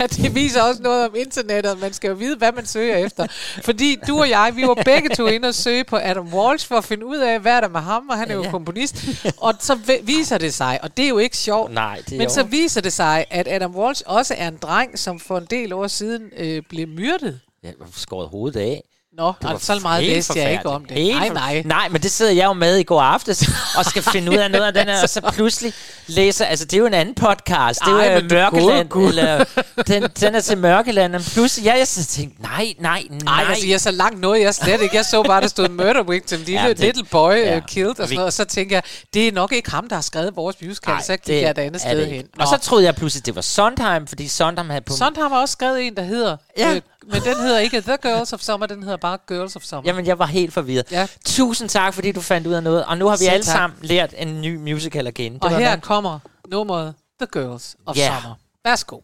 [0.00, 3.26] at det viser også noget om internettet, man skal jo vide, hvad man søger efter.
[3.64, 6.76] Fordi du og jeg, vi var begge to inde og søge på Adam Walsh for
[6.76, 8.50] at finde ud af, hvad er der med ham, og han er jo Ja.
[8.50, 9.04] komponist.
[9.36, 12.18] Og så vi- viser det sig, og det er jo ikke sjovt, Nej, det er
[12.18, 15.38] men så jo- viser det sig, at Adam Walsh også er en dreng, som for
[15.38, 17.40] en del år siden øh, blev myrdet.
[17.64, 18.82] Har skåret hovedet af.
[19.20, 20.96] Nå, Det og så meget læste jeg ikke om det.
[20.96, 21.62] Helt nej, nej.
[21.64, 24.50] Nej, men det sidder jeg jo med i går aftes, og skal finde ud af
[24.50, 25.72] noget af den her, og så pludselig
[26.06, 29.04] læser, altså det er jo en anden podcast, det er Ej, jo men Mørkeland, gode
[29.04, 29.08] Gud.
[29.08, 29.44] eller
[29.86, 33.18] den, den er til Mørkeland, og pludselig, ja, jeg så tænkte, nej, nej, nej.
[33.24, 34.96] Nej, altså, jeg er så langt noget, jeg slet ikke.
[34.96, 37.56] Jeg så bare, der stod murder victim, lille Ja, det- little boy ja.
[37.56, 38.82] uh, killed, og, sådan noget, og så tænker jeg,
[39.14, 41.50] det er nok ikke ham, der har skrevet vores musical, Nej, så gik det jeg
[41.50, 42.24] et andet sted hen.
[42.38, 44.92] Og så troede jeg pludselig, det var Sondheim, fordi Sondheim havde på...
[44.96, 46.74] Sondheim har også skrevet en, der hedder, ja.
[46.74, 49.82] øh, men den hedder ikke The Girls of Summer, den hedder bare Girls of Summer.
[49.86, 50.92] Jamen, jeg var helt forvirret.
[50.92, 51.06] Ja.
[51.24, 52.84] Tusind tak, fordi du fandt ud af noget.
[52.84, 53.56] Og nu har vi Selv alle tak.
[53.56, 55.34] sammen lært en ny musical kende.
[55.36, 55.78] Det og her hvad?
[55.80, 56.18] kommer
[56.50, 58.16] nummeret The Girls of Ja.
[58.20, 58.34] Summer.
[58.64, 59.00] Værsgo.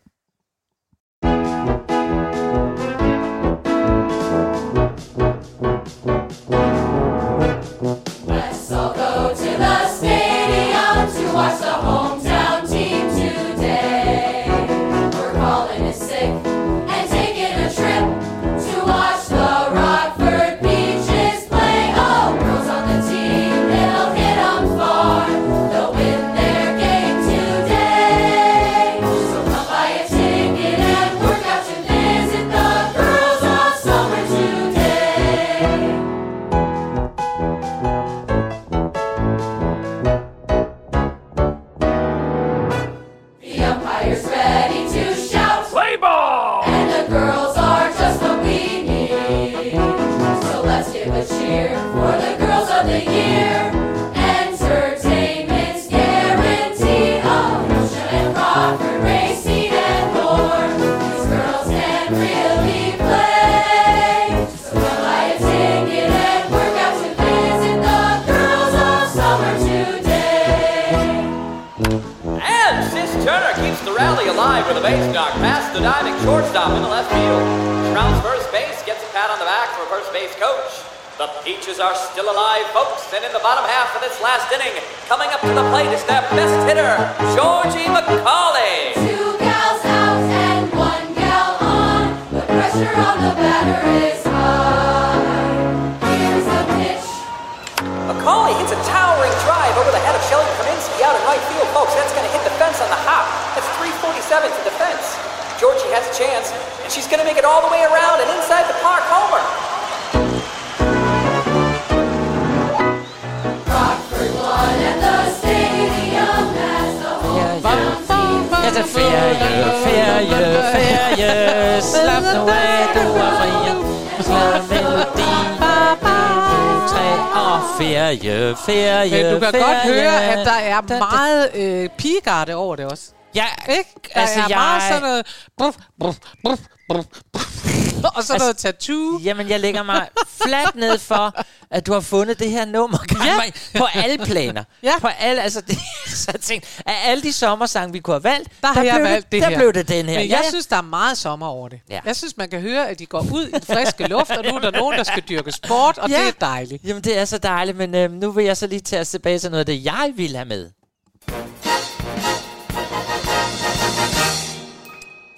[138.67, 139.19] Tattoo.
[139.25, 140.09] Jamen, jeg lægger mig
[140.43, 141.35] fladt ned for,
[141.71, 143.41] at du har fundet det her nummer ja.
[143.79, 144.65] på alle planer.
[144.83, 144.93] Ja.
[145.01, 148.49] På alle, altså, det, så jeg tænkte, af alle de sommersange, vi kunne have valgt,
[148.63, 149.57] Der har jeg blev valgt det der her.
[149.59, 150.19] blev det den her.
[150.19, 151.81] Men jeg synes, der er meget sommer over det.
[151.91, 152.01] Ja.
[152.05, 154.51] Jeg synes, man kan høre, at de går ud i den friske luft, og nu
[154.57, 156.21] er der nogen, der skal dyrke sport, og Ja.
[156.21, 156.85] det er dejligt.
[156.85, 159.39] Jamen, det er så dejligt, men øh, nu vil jeg så lige tage os tilbage
[159.39, 160.71] til noget af det, jeg ville have med.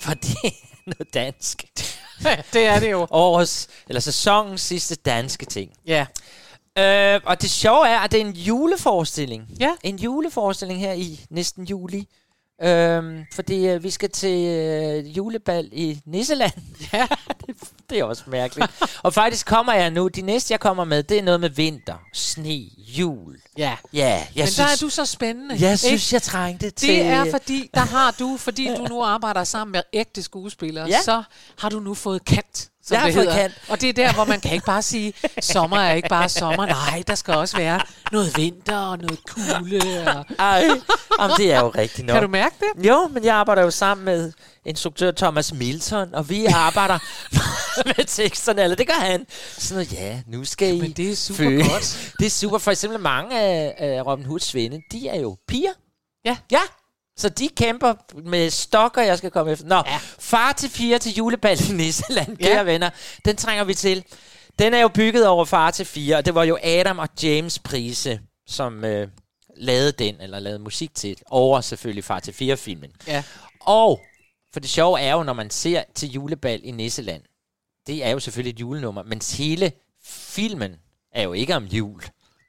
[0.01, 0.51] For det er
[0.87, 1.65] noget dansk.
[2.53, 3.07] det er det jo.
[3.11, 5.73] Årets, eller sæsonens sidste danske ting.
[5.87, 6.07] Ja.
[6.79, 9.49] Øh, og det sjove er, at det er en juleforestilling.
[9.61, 9.71] Ja.
[9.83, 12.09] En juleforestilling her i næsten juli.
[12.63, 16.53] Øhm, fordi øh, vi skal til øh, julebal i Nisseland.
[16.93, 17.07] Ja.
[17.47, 17.57] det,
[17.91, 18.71] det er også mærkeligt.
[19.03, 21.95] og faktisk kommer jeg nu, de næste jeg kommer med, det er noget med vinter,
[22.13, 23.37] sne, jul.
[23.59, 23.77] Ja.
[23.93, 25.55] Ja, jeg Men synes, der er du så spændende.
[25.61, 25.79] jeg ikke?
[25.79, 26.89] synes, jeg trængte til...
[26.89, 31.01] Det er fordi, der har du, fordi du nu arbejder sammen med ægte skuespillere, Ja.
[31.05, 31.23] så
[31.59, 32.69] har du nu fået kant.
[32.89, 33.35] Som Jeg det hedder.
[33.35, 33.55] kant.
[33.69, 36.67] Og det er der, hvor man kan ikke bare sige, sommer er ikke bare sommer.
[36.67, 37.81] Nej, der skal også være
[38.13, 40.05] noget vinter og noget kulde.
[40.17, 40.25] Og...
[40.39, 40.65] Ej,
[41.21, 42.15] jamen, det er jo rigtigt nok.
[42.15, 42.87] Kan du mærke det?
[42.89, 44.33] Jo, men jeg arbejder jo sammen med
[44.65, 46.99] instruktør Thomas Milton, og vi arbejder
[47.97, 49.27] med teksterne, eller det gør han.
[49.59, 52.13] Sådan noget, ja, nu skal I Men det er super føle- godt.
[52.19, 52.59] Det er super.
[52.59, 55.73] For eksempel mange af, af Robin Hoods svende, de er jo piger.
[56.25, 56.37] Ja.
[56.51, 56.61] Ja,
[57.19, 59.67] Så de kæmper med stokker, jeg skal komme efter.
[59.67, 59.99] Nå, ja.
[60.19, 62.63] far til fire til julebal i Nisseland, kære Ja.
[62.63, 62.91] venner.
[63.25, 64.05] Den trænger vi til.
[64.59, 67.59] Den er jo bygget over far til fire, og det var jo Adam og James
[67.59, 69.09] Prise, som øh,
[69.57, 72.91] lavede den, eller lavede musik til, over selvfølgelig far til fire filmen.
[73.07, 73.23] Ja.
[73.61, 74.01] Og,
[74.53, 77.23] for det sjove er jo, når man ser til julebal i Nisseland,
[77.87, 79.73] det er jo selvfølgelig et julenummer, men hele
[80.05, 80.75] filmen
[81.15, 82.03] er jo ikke om jul.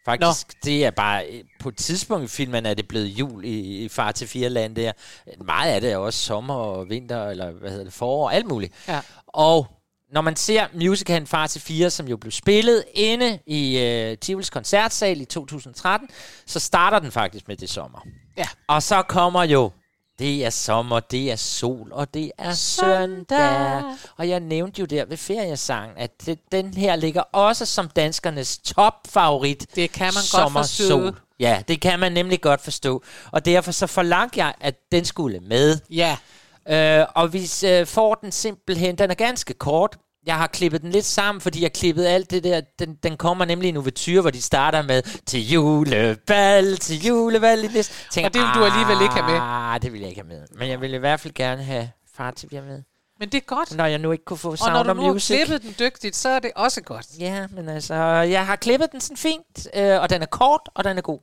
[0.09, 0.59] Faktisk, Nå.
[0.63, 3.89] det er bare, øh, på et tidspunkt i filmen er det blevet jul i, i
[3.89, 4.91] Far til Fire Land der.
[5.45, 8.73] Meget af det er også sommer og vinter, eller hvad hedder det, forår, alt muligt.
[8.87, 8.99] Ja.
[9.27, 9.67] Og
[10.11, 14.49] når man ser musicalen Far til Fire, som jo blev spillet inde i øh, Tivolis
[14.49, 16.09] koncertsal i 2013,
[16.45, 18.05] så starter den faktisk med det sommer.
[18.37, 18.47] Ja.
[18.67, 19.71] Og så kommer jo,
[20.19, 23.83] det er sommer, det er sol, og det er søndag.
[24.17, 28.57] Og jeg nævnte jo der ved feriesangen, at det, den her ligger også som danskernes
[28.57, 29.67] topfavorit.
[29.75, 30.87] Det kan man godt sommer, forstå.
[30.87, 31.15] Sol.
[31.39, 33.03] Ja, det kan man nemlig godt forstå.
[33.31, 35.79] Og derfor så forlangte jeg, at den skulle med.
[35.89, 36.17] Ja.
[36.69, 39.97] Øh, og vi øh, får den simpelthen, den er ganske kort.
[40.29, 42.61] Jeg har klippet den lidt sammen, fordi jeg klippede alt det der.
[42.79, 47.71] Den, den kommer nemlig i en ouverture, hvor de starter med til julebal, til julebal.
[47.73, 47.93] næste.
[48.11, 49.39] Tænker, Og det vil du alligevel ikke have med.
[49.41, 50.47] Ah, det vil jeg ikke have med.
[50.59, 52.83] Men jeg vil i hvert fald gerne have far til at med.
[53.19, 53.75] Men det er godt.
[53.75, 55.35] Når jeg nu ikke kunne få Og Sound når du nu har Music.
[55.37, 57.05] klippet den dygtigt, så er det også godt.
[57.19, 60.83] Ja, men altså, jeg har klippet den sådan fint, øh, og den er kort, og
[60.83, 61.19] den er god.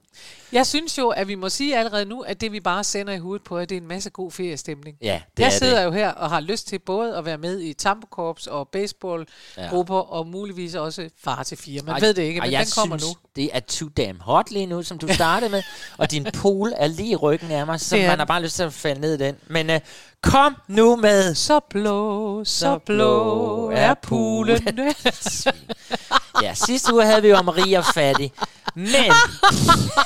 [0.53, 3.19] Jeg synes jo, at vi må sige allerede nu, at det vi bare sender i
[3.19, 4.97] hovedet på, at det er en masse god feriestemning.
[5.03, 5.85] Ja, det jeg er sidder det.
[5.85, 10.01] jo her og har lyst til både at være med i tambokorps og baseballgrupper, ja.
[10.01, 11.83] og muligvis også far til fire.
[11.83, 13.26] Man Og- ved det ikke, og men jeg den kommer synes, nu.
[13.37, 15.63] Det er too damn hot lige nu, som du startede med.
[15.99, 18.57] Og din pool er lige i ryggen af mig, så er man har bare lyst
[18.57, 19.37] til at falde ned i den.
[19.47, 19.77] Men uh,
[20.23, 21.35] kom nu med...
[21.35, 24.79] Så blå, så blå er poolen.
[26.43, 27.37] ja, sidste uge havde vi jo
[27.79, 28.33] og fattig.
[28.75, 29.13] Men,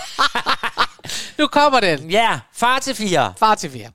[1.39, 2.11] nu kommer den.
[2.11, 3.35] ja, far til fire.
[3.39, 3.91] Far til fire.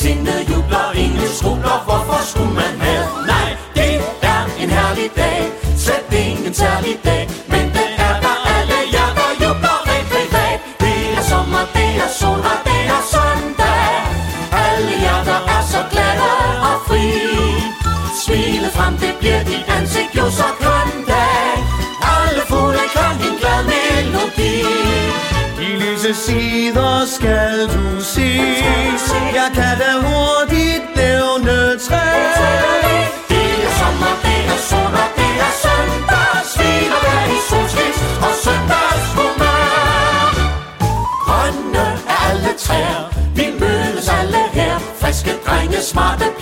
[0.00, 3.27] Sindet jubler, ingen skrubler, hvorfor skulle man have?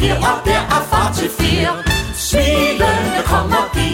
[0.07, 1.73] Piger Og der er far til fire.
[2.15, 3.91] Smilende kommer de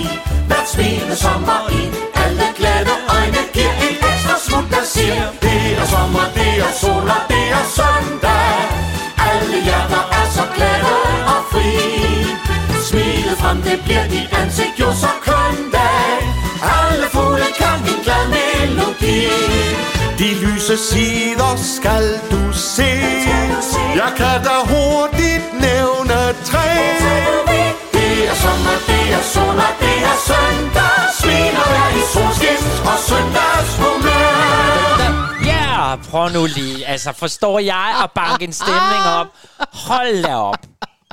[0.49, 1.83] Hvert smilende sommer i.
[2.25, 7.09] Alle glade øjne giver en ekstra smut der siger Det er sommer, det er sol
[7.17, 8.57] og det er søndag.
[9.29, 10.97] Alle hjerter er så glade
[11.35, 11.71] og fri.
[12.89, 15.13] Smilet frem, det bliver dit ansigt jo så
[15.77, 16.15] dag.
[16.77, 19.19] Alle fugle kan en glad melodi.
[20.21, 22.93] De lyse sider skal du se.
[24.01, 25.22] Jeg kan da hurtigt
[30.27, 34.63] søndag Smiler er i solskids og søndagshumør
[35.47, 36.87] Ja, prøv nu lige.
[36.87, 39.27] Altså, forstår jeg at banke en stemning op?
[39.73, 40.59] Hold da op.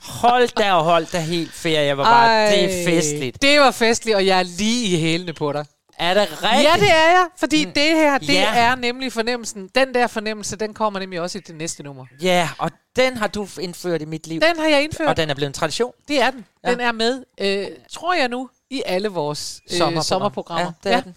[0.04, 1.86] Hold da og hold da helt ferie.
[1.86, 3.42] Jeg var bare, det er festligt.
[3.42, 5.66] Det var festligt, og jeg er lige i hælene på dig.
[6.00, 6.64] Er det rigtigt?
[6.64, 8.52] Ja, det er jeg, fordi det her, det Ja.
[8.56, 9.70] er nemlig fornemmelsen.
[9.76, 12.06] Den der fornemmelse, den kommer nemlig også i det næste nummer.
[12.22, 14.42] Ja, og den har du indført i mit liv.
[14.42, 15.08] Den har jeg indført.
[15.08, 15.92] Og den er blevet en tradition.
[16.08, 16.46] Det er den.
[16.66, 16.72] Ja.
[16.72, 20.04] Den er med, øh, tror jeg nu, i alle vores øh, Sommerprogram.
[20.04, 20.72] sommerprogrammer.
[20.86, 21.16] Ja, det er den.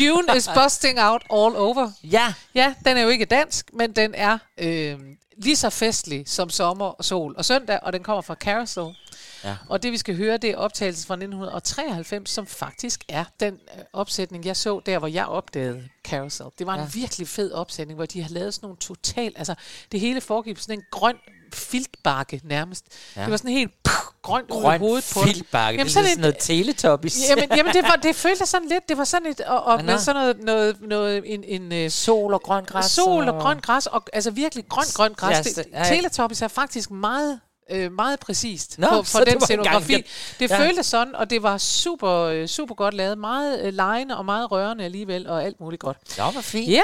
[0.00, 1.90] June is busting out all over.
[2.04, 2.34] Ja.
[2.54, 4.98] Ja, den er jo ikke dansk, men den er øh,
[5.36, 8.96] lige så festlig som sommer, sol og søndag, og den kommer fra Carousel.
[9.44, 9.56] Ja.
[9.68, 13.84] Og det vi skal høre, det er optagelsen fra 1993, som faktisk er den øh,
[13.92, 16.46] opsætning, jeg så der, hvor jeg opdagede Carousel.
[16.58, 16.86] Det var en Ja.
[16.94, 19.32] virkelig fed opsætning, hvor de har lavet sådan nogle total...
[19.36, 19.54] Altså,
[19.92, 21.16] det hele foregik på sådan en grøn
[21.54, 22.84] filtbakke nærmest.
[23.16, 23.22] Ja.
[23.22, 25.78] Det var sådan helt puh, grønt ud i Grøn hovedet på filtbakke.
[25.78, 27.18] Det er sådan sådan noget teletubbies.
[27.30, 29.98] Jamen, jamen det, var, det føltes sådan lidt, det var sådan et, og, og med
[29.98, 32.84] sådan noget, noget, noget en, en øh, Sol og grøn græs.
[32.90, 35.36] sol og grøn græs, og altså virkelig grøn, grøn græs.
[35.56, 35.84] Ja, Det, ja.
[35.84, 37.40] Teletubbies er faktisk meget
[37.70, 39.92] øh, meget præcist Nå, på, for den var scenografi.
[39.92, 40.04] igen.
[40.40, 40.66] Det Ja.
[40.66, 43.18] føltes sådan, og det var super, øh, super godt lavet.
[43.18, 45.96] Meget øh, lejende og meget rørende alligevel, og alt muligt godt.
[46.18, 46.70] Ja, hvor fint.
[46.70, 46.82] Ja,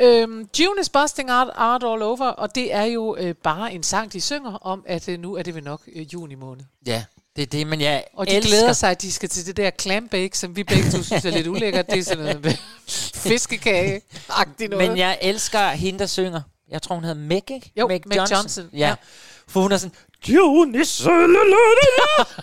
[0.00, 3.82] Øhm, June is busting out, out all over, og det er jo øh, bare en
[3.82, 6.64] sang, de synger om, at øh, nu er det vel nok øh, juni måned.
[6.86, 7.04] Ja,
[7.36, 8.50] det er det, men jeg Og de elsker...
[8.50, 11.24] glæder sig, at de skal til det der clam bake, som vi begge to synes
[11.24, 11.90] er lidt ulækkert.
[11.90, 12.58] Det er sådan noget
[13.28, 14.00] fiskekage
[14.70, 14.88] noget.
[14.88, 16.40] Men jeg elsker hende, der synger.
[16.70, 17.72] Jeg tror, hun hedder Meg, ikke?
[17.76, 18.78] Jo, Meg Johnson, Ja.
[18.78, 18.94] ja.
[19.48, 19.96] For hun er sådan...
[20.28, 21.06] June is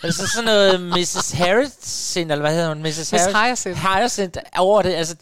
[0.03, 1.31] Altså sådan noget Mrs.
[1.31, 2.81] Harrison, eller hvad hedder hun?
[2.81, 2.85] Mrs.
[2.85, 3.79] Miss Harris- Hyacinth.
[3.79, 4.93] Hyacinth over det.
[4.93, 5.15] Altså,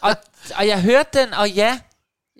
[0.00, 0.16] og,
[0.50, 1.78] og jeg hørte den, og ja,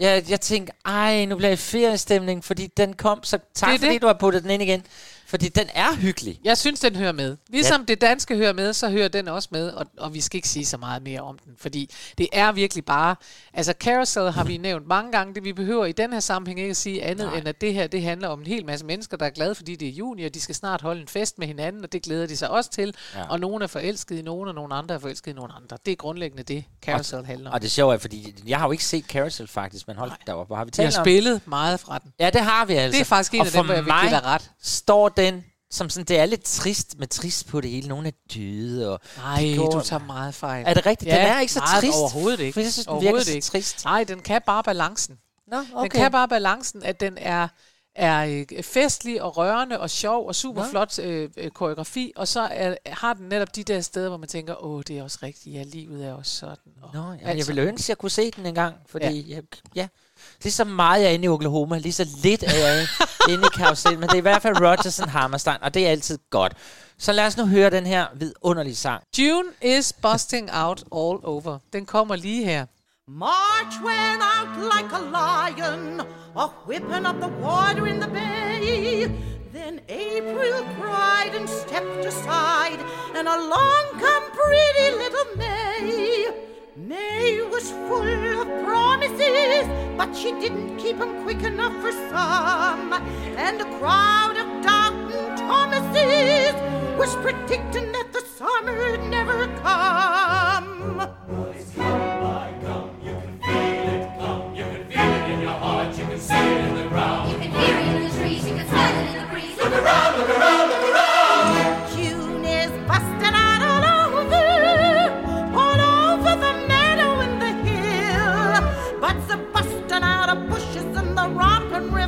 [0.00, 3.80] jeg, jeg tænkte, ej, nu bliver jeg i feriestemning, fordi den kom, så tak Det
[3.80, 4.02] fordi det.
[4.02, 4.84] du har puttet den ind igen.
[5.26, 6.40] Fordi den er hyggelig.
[6.44, 7.36] Jeg synes, den hører med.
[7.48, 7.84] Ligesom ja.
[7.84, 10.66] det danske hører med, så hører den også med, og, og vi skal ikke sige
[10.66, 13.16] så meget mere om den, fordi det er virkelig bare...
[13.52, 16.70] Altså, Carousel har vi nævnt mange gange, det vi behøver i den her sammenhæng ikke
[16.70, 17.38] at sige andet, Nej.
[17.38, 19.76] end at det her, det handler om en hel masse mennesker, der er glade, fordi
[19.76, 22.26] det er juni, og de skal snart holde en fest med hinanden, og det glæder
[22.26, 23.22] de sig også til, Ja.
[23.30, 25.78] og nogen er forelsket i nogen, og nogen andre er forelsket i nogen andre.
[25.86, 27.54] Det er grundlæggende det, Carousel handler om.
[27.54, 30.32] Og det sjove er, fordi jeg har jo ikke set Carousel faktisk, men hold da
[30.32, 31.04] op, har vi har talt om?
[31.04, 32.12] spillet meget fra den.
[32.20, 32.96] Ja, det har vi altså.
[32.98, 34.50] Det er faktisk en og af dem, hvor jeg vil give dig ret.
[34.62, 37.88] står den som sådan, det er lidt trist med trist på det hele.
[37.88, 38.92] Nogle er døde.
[38.92, 40.64] Og Nej, du tager meget fejl.
[40.66, 41.10] Er det rigtigt?
[41.10, 41.98] Den er ikke så meget trist.
[41.98, 42.52] Overhovedet ikke.
[42.52, 43.44] For jeg synes, den overhovedet ikke.
[43.44, 43.84] trist.
[43.84, 45.18] Nej, den kan bare balancen.
[45.46, 45.98] Nå, Den okay.
[45.98, 47.48] kan bare balancen, at den er
[47.96, 52.40] er øh, festlig og rørende og sjov og super flot øh, øh, koreografi, og så
[52.40, 55.54] er, har den netop de der steder, hvor man tænker, åh, det er også rigtigt,
[55.56, 56.72] ja, livet er også sådan.
[56.82, 59.34] Og Nå, ja, jeg ville ønske, at jeg kunne se den en gang, fordi ja.
[59.34, 59.42] Jeg,
[59.74, 59.88] ja,
[60.42, 62.86] lige så meget jeg er inde i Oklahoma, lige så lidt er jeg
[63.28, 65.90] inde i Carousel, men det er i hvert fald Rodgers and Hammerstein, og det er
[65.90, 66.52] altid godt.
[66.98, 69.02] Så lad os nu høre den her vidunderlige sang.
[69.18, 71.58] June is busting out all over.
[71.72, 72.66] Den kommer lige her.
[73.08, 76.00] March went out like a lion,
[76.36, 79.06] a whipping up the water in the bay.
[79.54, 82.80] Then April cried and stepped aside,
[83.18, 86.26] and along come pretty little May.
[86.78, 89.66] May was full of promises,
[89.96, 92.92] but she didn't keep 'em quick enough for some.
[93.38, 96.54] And a crowd of doubting Thomases
[96.98, 101.45] was predicting that the summer'd never come.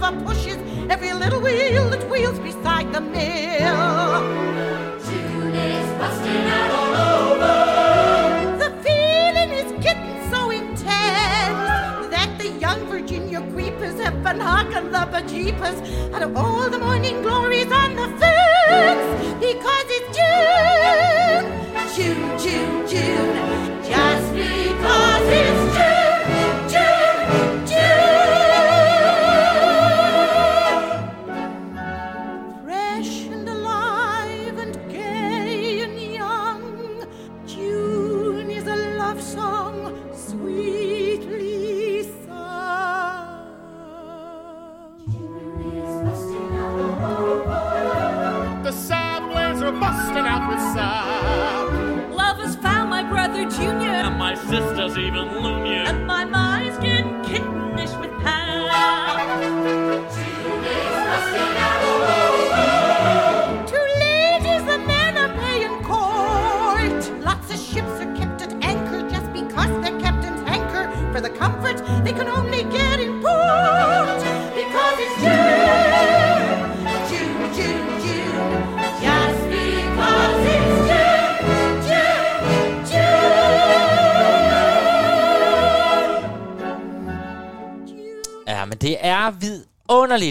[0.09, 0.57] Romping pushes
[0.91, 4.23] every little wheel that wheels beside the mill.
[5.05, 6.95] June is busting out all
[7.25, 8.59] over.
[8.59, 15.07] The feeling is getting so intense that the young Virginia creepers have been hugging the
[15.13, 15.79] bejeepers
[16.15, 19.09] out of all the morning glories on the fence
[19.41, 21.45] because it's June,
[21.95, 23.58] June, June, June,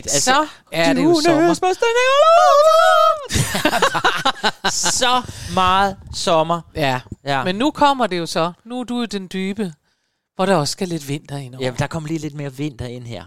[0.04, 0.14] vidunderligt.
[0.14, 1.54] Altså, Så er det jo sommer.
[5.00, 5.22] så
[5.54, 6.62] meget sommer.
[6.76, 7.00] Ja.
[7.26, 7.44] Ja.
[7.44, 8.52] Men nu kommer det jo så.
[8.66, 9.74] Nu er du i den dybe,
[10.36, 11.66] hvor der også skal lidt vinter ind over.
[11.66, 13.24] Ja, der kommer lige lidt mere vinter ind her.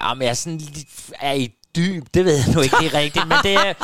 [0.00, 0.88] Ja, men jeg er sådan lidt,
[1.20, 3.74] er i dyb, det ved jeg nu ikke rigtigt, men det er,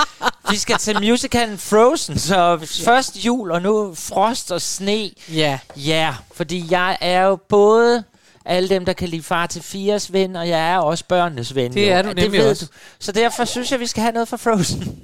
[0.51, 5.11] vi skal til musicalen Frozen, så først jul og nu frost og sne.
[5.33, 5.59] Ja.
[5.77, 8.05] Ja, fordi jeg er jo både
[8.45, 11.73] alle dem, der kan lide far til fires ven, og jeg er også børnenes ven.
[11.75, 11.93] Det jo.
[11.93, 12.67] er du Ja, nemlig ved også.
[12.67, 12.71] Du.
[12.99, 14.99] Så derfor synes jeg, vi skal have noget fra Frozen.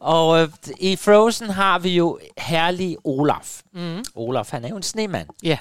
[0.00, 0.48] Og øh,
[0.80, 3.60] i Frozen har vi jo herlig Olaf.
[3.74, 4.04] Mhm.
[4.14, 5.26] Olaf, han er jo en snemand.
[5.42, 5.58] Ja.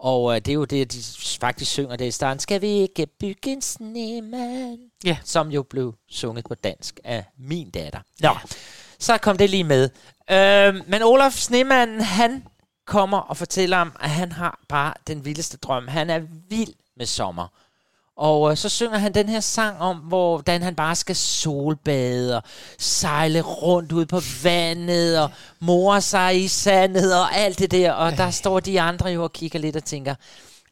[0.00, 1.02] Og øh, det er jo det, de
[1.40, 2.40] faktisk synger det i starten.
[2.40, 4.78] Skal vi ikke bygge en snemand?
[5.04, 5.16] Ja.
[5.24, 8.00] Som jo blev sunget på dansk af min datter.
[8.20, 8.30] Nå,
[8.98, 9.90] så kom det lige med.
[10.30, 12.46] Øh, men Olaf Snemanden, han
[12.86, 15.88] kommer og fortæller om, at han har bare den vildeste drøm.
[15.88, 17.46] Han er vild med sommer.
[18.20, 22.42] Og øh, så synger han den her sang om, hvordan han bare skal solbade og
[22.78, 27.92] sejle rundt ud på vandet og more sig i sandet og alt det der.
[27.92, 30.14] Og der står de andre jo og kigger lidt og tænker,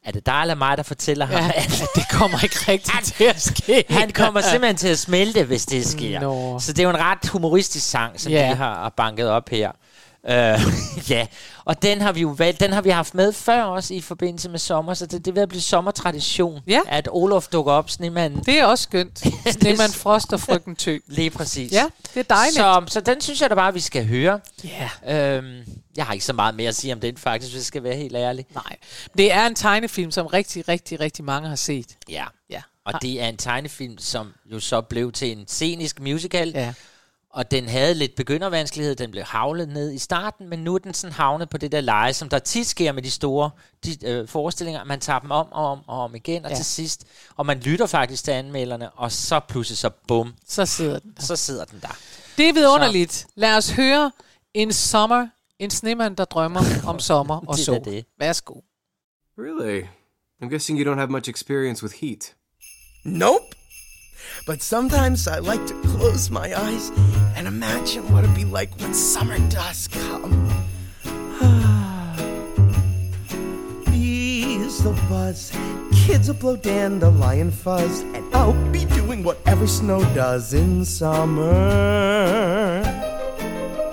[0.05, 3.23] er det dig eller mig, der fortæller ham, Ja, at det kommer ikke rigtigt til
[3.23, 3.83] at ske.
[3.89, 6.19] han kommer simpelthen til at smelte, hvis det sker.
[6.19, 6.59] Nå.
[6.59, 8.49] Så det er jo en ret humoristisk sang, som Ja.
[8.49, 9.71] vi har banket op her.
[10.23, 10.29] Uh,
[11.09, 11.27] ja,
[11.65, 14.49] og den har vi jo valgt, den har vi haft med før også i forbindelse
[14.49, 16.79] med sommer, så det, det er ved at blive sommertradition, Ja.
[16.87, 18.43] at Olof dukker op, snemanden.
[18.45, 19.19] Det er også skønt.
[19.59, 20.97] Snemanden Frost og frygten Tø.
[21.07, 21.71] Lige præcis.
[21.71, 22.55] Ja, det er dejligt.
[22.55, 24.39] Så, så den synes jeg da bare, vi skal høre.
[24.63, 24.89] Ja.
[25.37, 25.63] Øhm,
[25.97, 27.95] jeg har ikke så meget mere at sige om den faktisk, hvis jeg skal være
[27.95, 28.45] helt ærlig.
[28.53, 28.75] Nej.
[29.17, 31.87] Det er en tegnefilm, som rigtig, rigtig, rigtig mange har set.
[32.09, 32.25] Ja.
[32.49, 32.61] Ja.
[32.85, 36.51] Og det er en tegnefilm, som jo så blev til en scenisk musical.
[36.55, 36.73] Ja.
[37.33, 38.95] Og den havde lidt begyndervanskelighed.
[38.95, 41.81] Den blev havlet ned i starten, men nu er den sådan havnet på det der
[41.81, 43.49] leje, som der tit sker med de store
[43.85, 44.83] de, øh, forestillinger.
[44.83, 46.55] Man tager dem om og om og om igen, og Ja.
[46.55, 47.03] til sidst,
[47.35, 51.21] og man lytter faktisk til anmelderne, og så pludselig så bum, Så sidder den der.
[51.23, 51.97] så sidder den der.
[52.37, 53.27] Det er vidunderligt.
[53.35, 54.11] Lad os høre
[54.53, 55.27] en sommer,
[55.59, 57.85] en snemand, der drømmer om sommer og er sol.
[57.85, 58.05] det.
[58.19, 58.61] Værsgo.
[59.37, 59.81] Really?
[60.43, 62.35] I'm guessing you don't have much experience with heat.
[63.05, 63.55] Nope.
[64.49, 66.89] But sometimes I like to close my eyes
[67.35, 70.49] and imagine what it'd be like when summer does come.
[73.85, 75.55] Bees will buzz,
[75.93, 81.51] kids will blow dandelion fuzz, and I'll be doing whatever snow does in summer.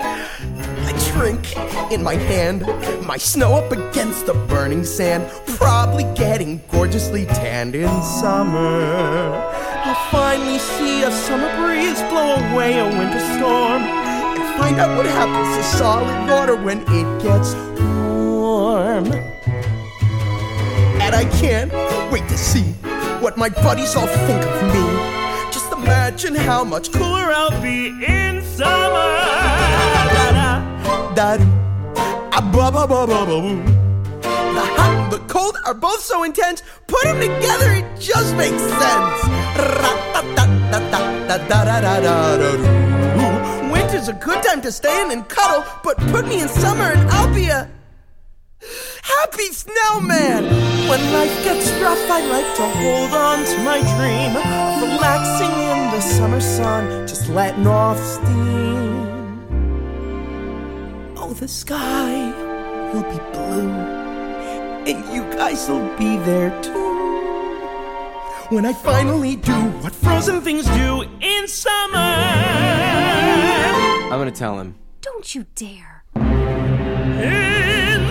[0.01, 1.55] A drink
[1.93, 2.63] in my hand,
[3.07, 9.46] my snow up against the burning sand, probably getting gorgeously tanned in summer.
[10.67, 15.63] See a summer breeze blow away a winter storm and find out what happens to
[15.79, 19.07] solid water when it gets warm.
[21.01, 21.73] And I can't
[22.11, 22.65] wait to see
[23.23, 24.85] what my buddies all think of me.
[25.53, 29.07] Just imagine how much cooler I'll be in summer.
[34.57, 36.63] The hot and the cold are both so intense.
[36.87, 39.46] Put them together, it just makes sense.
[43.71, 47.11] Winter's a good time to stay in and cuddle, but put me in summer and
[47.11, 47.69] I'll be a
[49.03, 50.45] happy snowman.
[50.89, 54.33] When life gets rough, I like to hold on to my dream
[54.83, 59.07] relaxing in the summer sun, just letting off steam.
[61.17, 62.33] Oh, the sky
[62.93, 63.71] will be blue,
[64.91, 66.96] and you guys will be there too.
[68.49, 71.99] When I finally do what frozen things do in summer.
[74.09, 74.75] I'm gonna tell him.
[75.03, 76.05] Don't you dare.
[77.23, 78.07] In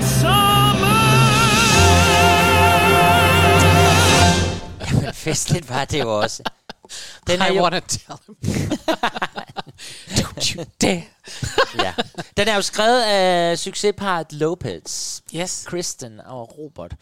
[5.02, 6.44] Men festligt var det jo også.
[7.28, 8.36] Den I jo, wanna tell him.
[10.20, 11.04] Don't you dare.
[11.84, 11.94] ja.
[12.38, 15.20] Den er jo skrevet af succesparet Lopez.
[15.36, 15.64] Yes.
[15.68, 16.96] Kristen og Robert.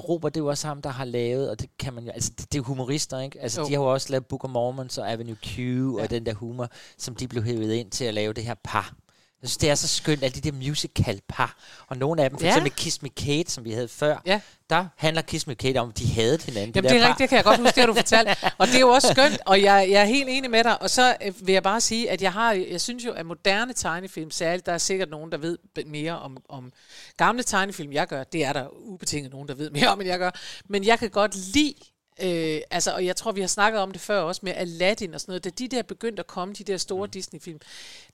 [0.00, 2.10] Og Robert, det er jo også ham, der har lavet, og det kan man jo,
[2.10, 3.40] altså det, det er humorister, ikke?
[3.40, 3.66] Altså Jo.
[3.66, 6.02] de har jo også lavet Book of Mormons og Avenue Q ja.
[6.02, 8.94] og den der humor, som de blev hævet ind til at lave det her par.
[9.42, 11.56] Jeg synes, det er så skønt, alle de der musical-par.
[11.88, 12.50] Og nogle af dem, for Ja.
[12.50, 14.40] eksempel Kiss Me Kate, som vi havde før, Ja.
[14.70, 16.74] der handler Kiss Me Kate om, at de havde hinanden.
[16.74, 18.28] de Jamen, der det er rigtigt, det kan jeg godt huske, det har du fortalt.
[18.58, 20.82] Og det er jo også skønt, og jeg, jeg er helt enig med dig.
[20.82, 23.72] Og så øh, vil jeg bare sige, at jeg har, jeg synes jo, at moderne
[23.72, 26.72] tegnefilm, særligt, der er sikkert nogen, der ved mere om, om
[27.16, 28.24] gamle tegnefilm, jeg gør.
[28.24, 30.30] Det er der ubetinget nogen, der ved mere om, end jeg gør.
[30.68, 31.74] Men jeg kan godt lide
[32.22, 35.20] Øh, altså, og jeg tror, vi har snakket om det før også med Aladdin og
[35.20, 35.44] sådan noget.
[35.44, 37.10] Da de der begyndte at komme, de der store mm.
[37.10, 37.60] Disney-film,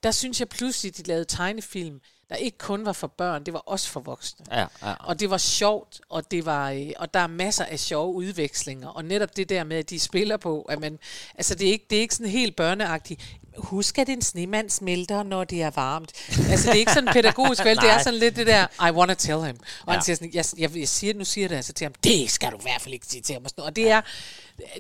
[0.03, 3.62] der synes jeg pludselig, de lavede tegnefilm, der ikke kun var for børn, det var
[3.66, 4.47] også for voksne.
[4.53, 4.93] Ja, ja.
[5.01, 8.89] Og det var sjovt, og, det var, øh, og der er masser af sjove udvekslinger.
[8.89, 10.99] Og netop det der med, at de spiller på, at man,
[11.35, 13.39] altså det er ikke, det er ikke sådan helt børneagtigt.
[13.57, 16.12] Husk, at en snemand smelter, når det er varmt.
[16.51, 17.77] Altså det er ikke sådan pædagogisk, vel?
[17.83, 19.57] det er sådan lidt det der, I wanna tell him.
[19.57, 19.93] Og ja.
[19.93, 19.93] Ja.
[19.93, 22.51] han siger sådan, jeg, jeg, jeg siger, nu siger det altså til ham, det skal
[22.53, 23.45] du i hvert fald ikke sige til ham.
[23.45, 24.01] Og, sådan og det er,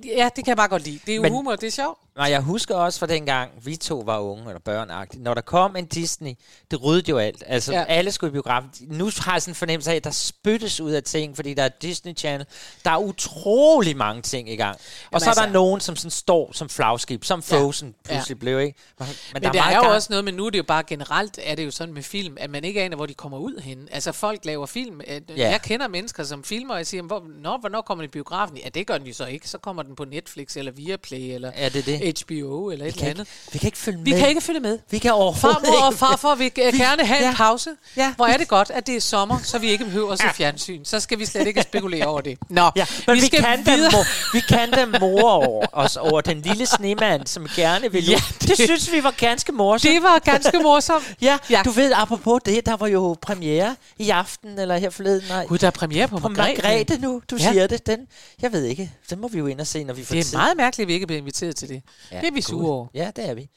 [0.04, 0.98] ja, det kan jeg bare godt lide.
[1.06, 1.98] Det er jo Men- humor, det er sjovt.
[2.16, 5.22] Nej, jeg husker også fra dengang, vi to var unge eller børnagtige.
[5.22, 6.32] Når der kom en Disney,
[6.70, 7.42] det ryddede jo alt.
[7.46, 7.78] Altså, Ja.
[7.78, 7.84] ja.
[7.84, 8.70] alle skulle i biografen.
[8.80, 11.62] Nu har jeg sådan en fornemmelse af, at der spyttes ud af ting, fordi der
[11.62, 12.46] er Disney Channel.
[12.84, 14.74] Der er utrolig mange ting i gang.
[14.76, 14.80] Og
[15.12, 17.56] Jamen så er der altså- nogen, som sådan står som flagskib, som Ja.
[17.56, 18.78] Frozen pludselig blev, ikke?
[18.98, 20.62] Men, Men, der der er, meget jo gang- også noget, men nu er det jo
[20.64, 23.38] bare generelt, er det jo sådan med film, at man ikke aner, hvor de kommer
[23.38, 23.86] ud henne.
[23.90, 25.00] Altså folk laver film.
[25.08, 25.20] Ja.
[25.50, 28.56] Jeg kender mennesker, som filmer, og jeg siger, hvor, når, hvornår kommer den i biografen?
[28.56, 29.48] Ja, det gør jo så ikke.
[29.48, 32.18] Så kommer den på Netflix, eller Viaplay, eller Ja, det er det.
[32.22, 33.28] HBO, eller et kan eller ikke- andet.
[33.52, 34.18] vi kan ikke følge Vi med.
[34.20, 34.78] kan ikke følge med.
[34.90, 35.98] Vi kan overhovedet Farmor og ikke.
[35.98, 37.30] farfar vil øh, gerne have Ja.
[37.30, 37.70] en pause.
[37.96, 38.12] Ja.
[38.16, 40.84] Hvor er det godt, at det er sommer, så vi ikke behøver at se fjernsyn.
[40.84, 42.38] Så skal vi slet ikke spekulere over det.
[42.50, 43.90] Nå, Ja, men vi, vi, skal kan videre.
[43.90, 48.10] mo- vi kan da mor over os over den lille snemand, som gerne vil Ja,
[48.12, 49.92] ja, det, det synes vi var ganske morsomt.
[49.94, 51.04] Det var ganske morsomt.
[51.22, 51.56] ja, Ja.
[51.56, 55.22] ja, du ved, apropos det, der var jo premiere i aften, eller her forleden.
[55.28, 56.62] Nej, Gud, der er premiere på, på Margrethe.
[56.62, 57.44] Margrethe nu, du Ja.
[57.44, 57.52] ja.
[57.52, 57.86] siger det.
[57.86, 57.98] Den,
[58.42, 60.24] jeg ved ikke, den må vi jo ind og se, når vi får Det er
[60.24, 60.36] tid.
[60.36, 61.82] meget mærkeligt, at vi ikke er blevet inviteret til det.
[62.12, 62.42] Ja, det er vi gud.
[62.42, 62.86] sure over.
[62.94, 63.48] Ja, det er vi.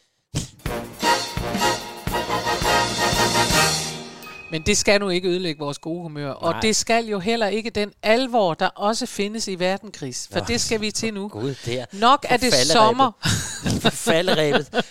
[4.52, 6.32] Men det skal nu ikke ødelægge vores gode humør.
[6.32, 6.62] Og Nej.
[6.62, 10.28] det skal jo heller ikke den alvor, der også findes i verden, Chris.
[10.32, 11.28] For Nå, det skal vi til nu.
[11.28, 13.12] Gud, det er Nok er det sommer.
[13.92, 14.86] Falderebet.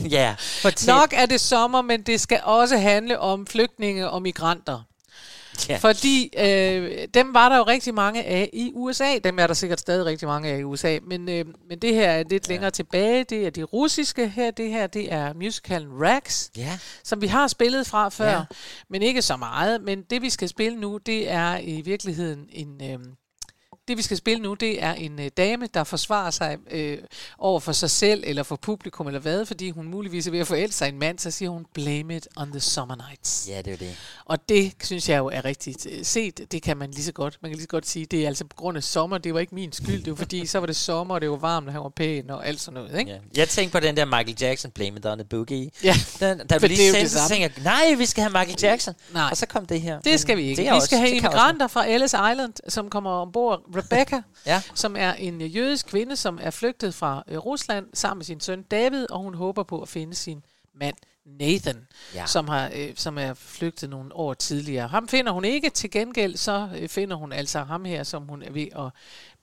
[0.16, 0.94] ja, fortæl.
[0.94, 4.82] Nok er det sommer, men det skal også handle om flygtninge og migranter.
[5.68, 5.76] Ja.
[5.76, 9.18] Fordi øh, dem var der jo rigtig mange af i USA.
[9.24, 10.98] Dem er der sikkert stadig rigtig mange af i USA.
[11.06, 12.52] Men, øh, men det her er lidt ja.
[12.52, 13.24] længere tilbage.
[13.24, 14.50] Det er de russiske her.
[14.50, 16.78] Det her det er musicalen Rags, Ja.
[17.04, 18.30] som vi har spillet fra før.
[18.30, 18.42] Ja.
[18.90, 19.82] Men ikke så meget.
[19.82, 22.90] Men det vi skal spille nu, det er i virkeligheden en...
[22.90, 22.98] Øh,
[23.88, 26.98] det vi skal spille nu, det er en øh, dame, der forsvarer sig øh,
[27.38, 30.46] over for sig selv, eller for publikum, eller hvad, fordi hun muligvis er ved at
[30.46, 33.46] forelske sig en mand, så siger hun, blame it on the summer nights.
[33.50, 33.96] Ja, det er jo det.
[34.24, 36.40] Og det synes jeg jo er rigtigt øh, set.
[36.52, 37.38] Det kan man lige så godt.
[37.42, 39.18] Man kan lige så godt sige, det er altså på grund af sommer.
[39.18, 40.02] Det var ikke min skyld.
[40.04, 42.30] Det var fordi, så var det sommer, og det var varmt, og han var pæn,
[42.30, 42.98] og alt sådan noget.
[42.98, 43.10] Ikke?
[43.10, 43.18] Ja.
[43.36, 45.70] Jeg tænkte på den der Michael Jackson, Blame It on the Boogie.
[45.84, 47.28] Ja, Den, for der det er jo lige det samme.
[47.36, 48.94] tænkte jeg, nej, vi skal have Michael Jackson.
[49.12, 49.28] Nej.
[49.30, 50.00] Og så kom det her.
[50.00, 50.56] Det skal vi ikke.
[50.62, 53.62] Det er Vi også- skal have også- immigranter fra Ellis Island, som kommer ombord.
[53.76, 54.62] Rebecca, Ja.
[54.74, 58.62] som er en jødisk kvinde, som er flygtet fra øh, Rusland sammen med sin søn
[58.62, 60.96] David, og hun håber på at finde sin mand
[61.26, 62.26] Nathan, Ja.
[62.26, 64.88] som, har, øh, som er flygtet nogle år tidligere.
[64.88, 65.70] Ham finder hun ikke.
[65.70, 68.90] Til gengæld så øh, finder hun altså ham her, som hun er ved at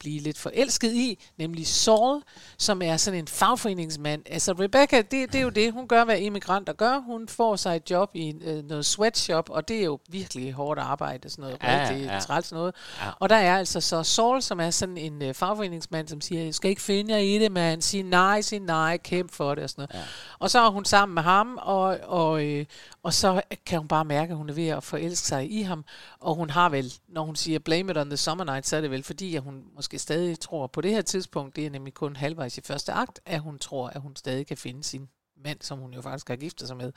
[0.04, 2.22] blive lidt forelsket i, nemlig Saul,
[2.58, 4.22] som er sådan en fagforeningsmand.
[4.26, 7.00] Altså Rebecca, det, det er jo det, hun gør, hvad immigranter gør.
[7.00, 10.80] Hun får sig et job i øh, noget sweatshop, og det er jo virkelig hårdt
[10.80, 12.20] arbejde, sådan noget Ja, rigtig ja.
[12.20, 12.76] træls noget.
[13.02, 13.10] Ja.
[13.20, 16.56] Og der er altså så Saul, som er sådan en øh, fagforeningsmand, som siger, jeg
[16.56, 17.82] skal ikke finde jer i det, mand.
[17.82, 20.04] Sig nej, sig nej, kæmp for det og sådan noget.
[20.04, 20.08] Ja.
[20.40, 22.66] Og så er hun sammen med ham, og, og, øh,
[23.04, 25.86] og så kan hun bare mærke, at hun er ved at forelske sig i ham.
[26.20, 28.82] Og hun har vel, når hun siger blame it on the summer night, så er
[28.82, 31.94] det vel fordi, at hun måske stadig tror på det her tidspunkt, det er nemlig
[31.94, 35.10] kun halvvejs i første akt, at hun tror, at hun stadig kan finde sin
[35.44, 36.92] mand, som hun jo faktisk har giftet sig med.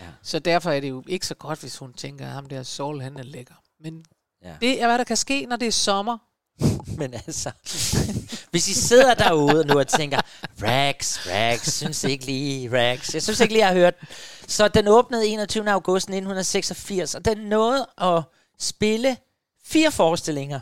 [0.00, 0.06] Ja.
[0.22, 3.00] Så derfor er det jo ikke så godt, hvis hun tænker, at ham der Saul,
[3.02, 3.54] han er lækker.
[3.80, 4.04] Men
[4.44, 4.54] Ja.
[4.60, 6.18] det er, hvad der kan ske, når det er sommer.
[6.98, 7.50] Men altså,
[8.50, 10.20] hvis I sidder derude nu og tænker,
[10.62, 13.14] Rags, Rags, synes ikke lige Rags.
[13.14, 14.08] Jeg synes ikke lige, jeg har hørt den.
[14.48, 15.70] Så den åbnede 21.
[15.70, 18.22] august 1986, og den nåede at
[18.58, 19.16] spille
[19.64, 20.60] fire forestillinger.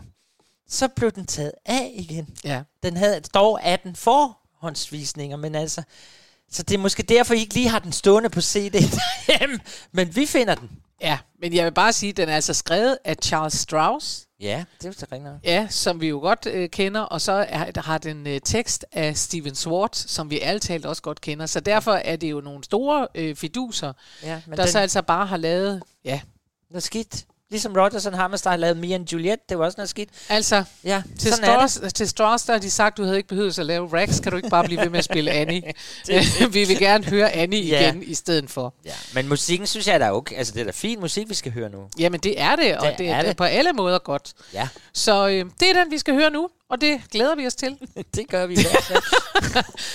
[0.68, 2.28] Så blev den taget af igen.
[2.44, 2.62] Ja.
[2.82, 5.82] Den havde dog 18 forhåndsvisninger, men altså...
[6.50, 9.60] Så det er måske derfor, I ikke lige har den stående på CD derhjemme.
[9.92, 10.70] Men vi finder den.
[11.00, 14.26] Ja, men jeg vil bare sige, at den er altså skrevet af Charles Strauss.
[14.40, 15.30] Ja, det er jo rigtigt.
[15.44, 18.84] Ja, som vi jo godt øh, kender, og så er, der har den øh, tekst
[18.92, 21.46] af Steven Swartz, som vi alle talt også godt kender.
[21.46, 23.92] Så derfor er det jo nogle store øh, fiduser,
[24.22, 26.20] Ja, men der den- så altså bare har lavet, ja,
[26.70, 27.26] Noget skidt.
[27.52, 30.10] Ligesom Rodgers og Hammerstein lavet Mia and Juliet, det var også noget skidt.
[30.28, 31.32] altså Ja, til.
[31.32, 34.30] Strauss, til Strauss, der har de sagt, du havde ikke behøvet at lave Rax, kan
[34.32, 35.62] du ikke bare blive ved med at spille Annie?
[36.52, 37.90] vi vil gerne høre Annie Ja.
[37.90, 38.74] igen i stedet for.
[38.84, 40.36] Ja, men musikken synes jeg er da okay.
[40.36, 41.78] Altså, det er da fin musik, vi skal høre nu.
[41.98, 43.28] Jamen det er det, og Det det, er er det.
[43.28, 44.32] det på alle måder godt.
[44.54, 47.54] Ja, Så øh, det er den, vi skal høre nu, og det glæder vi os
[47.54, 47.76] til.
[48.16, 49.02] det gør vi i hvert fald.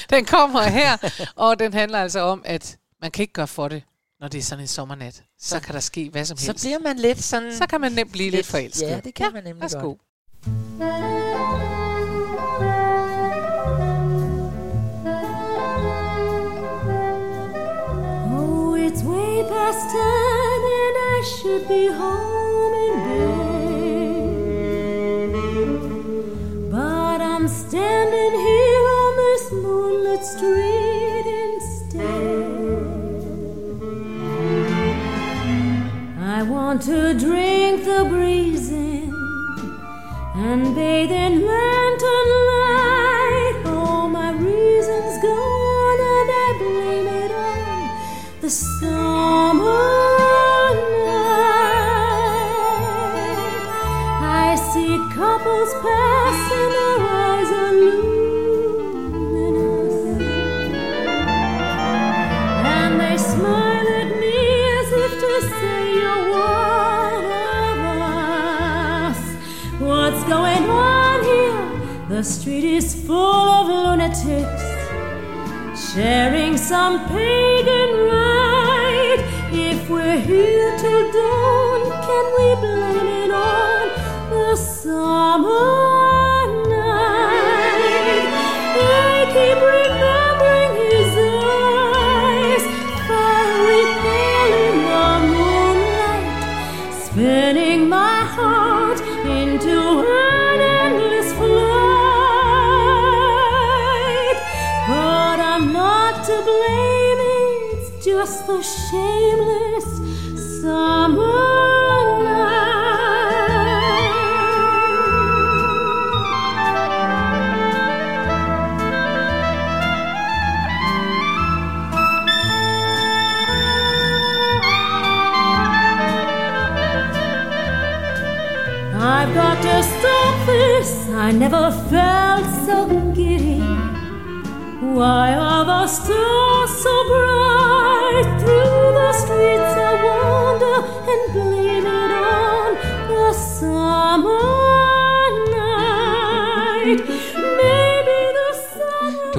[0.09, 0.97] Den kommer her,
[1.35, 3.83] og den handler altså om, at man kan ikke gøre for det,
[4.19, 5.15] når det er sådan en sommernat.
[5.15, 6.63] Så, så kan der ske hvad som Så helst.
[6.65, 7.55] bliver man lidt sådan...
[7.55, 8.87] så kan man nemt blive lidt, lidt forelsket.
[8.87, 9.81] Ja, det kan man nemlig værsgo.
[9.81, 9.97] godt.
[18.33, 23.37] Oh, it's way past ten and I should be home in bed.
[26.71, 32.56] But I'm standing here on this moonlit street instead.
[36.37, 39.11] I want to drink the breeze in
[40.35, 43.63] and bathe in lantern light.
[43.65, 49.06] All my reasons gone, and I blame it on the summer
[76.97, 77.36] on pain.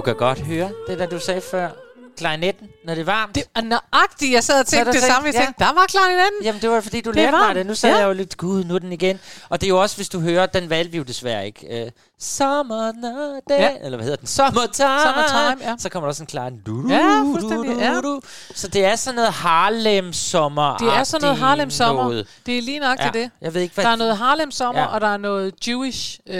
[0.08, 1.68] Kan godt høre det, der du sagde før.
[2.16, 3.34] Klarinetten, når det er varmt.
[3.34, 4.32] Det er nøjagtigt.
[4.32, 5.26] Jeg sad og tænkte det samme.
[5.26, 6.42] Jeg tænkte, der var klarinetten.
[6.42, 7.56] Jamen, det var fordi, du Det lærte mig varmt.
[7.56, 7.66] det.
[7.66, 7.96] Nu sad Ja.
[7.96, 9.18] jeg jo lidt, gud, nu den igen.
[9.48, 11.82] Og det er jo også, hvis du hører, den valgte vi jo desværre ikke.
[11.86, 11.90] Uh,
[12.20, 13.70] summer night, Ja.
[13.84, 14.26] eller hvad hedder den?
[14.26, 15.00] Summertime.
[15.00, 15.74] Summertime, ja.
[15.78, 16.50] Så kommer der også en klar...
[16.66, 18.00] Du, du, Ja, du, fuldstændig, du, ja.
[18.00, 18.20] du.
[18.54, 20.76] Så det er sådan noget Harlem-sommer.
[20.76, 22.22] Det er sådan noget Harlem sommer.
[22.46, 23.30] Det er lige nok Ja, det.
[23.40, 24.86] jeg ved ikke, hvad- Der er noget Harlem sommer, Ja.
[24.86, 26.36] og der er noget Jewish, øh,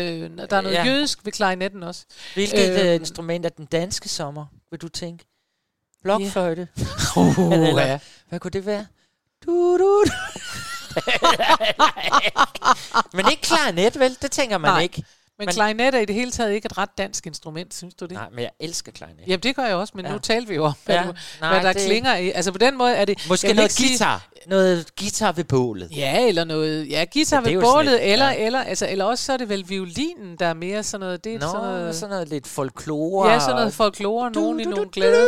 [0.51, 0.85] der er noget Ja.
[0.85, 2.05] jødisk ved klarinetten også.
[2.35, 5.25] Hvilket Øhm, øh, instrument er den danske sommer, vil du tænke?
[6.17, 6.69] Blokfløjte?
[7.17, 7.99] Uh, Eller, ja.
[8.29, 8.87] Hvad kunne det være?
[9.47, 10.13] Du, du, du.
[13.17, 14.17] Men ikke klarinet, vel?
[14.23, 15.05] Det tænker man Nej, ikke.
[15.39, 18.05] Men Man- klarinet er i det hele taget ikke et ret dansk instrument, synes du
[18.05, 18.13] det?
[18.13, 19.21] Nej, men jeg elsker klarinet.
[19.27, 20.13] Jamen det gør jeg også, men Ja.
[20.13, 22.31] nu taler vi jo om, hvad, Ja, du, nej, hvad der det- klinger i.
[22.31, 23.19] Altså på den måde er det...
[23.29, 24.29] Måske noget sige- guitar.
[24.47, 25.89] Noget guitar ved bålet.
[25.97, 28.47] Ja, eller noget, ja, guitar Ja, ved bålet, lidt- eller, ja.
[28.47, 31.35] eller, altså, eller også så er det vel violinen, der er mere sådan noget, det
[31.35, 33.31] er Nå, sådan noget, sådan noget lidt folklore.
[33.31, 35.27] ja, sådan noget folklore, nogen i nogle glæder.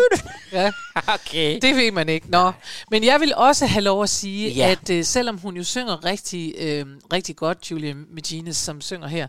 [0.53, 0.73] Ja.
[1.15, 1.59] Okay.
[1.63, 2.31] Det ved man ikke.
[2.31, 2.53] Nå.
[2.91, 4.71] Men jeg vil også have lov at sige, Ja.
[4.71, 9.27] at øh, selvom hun jo synger rigtig, øh, rigtig godt, Julia Medines, som synger her,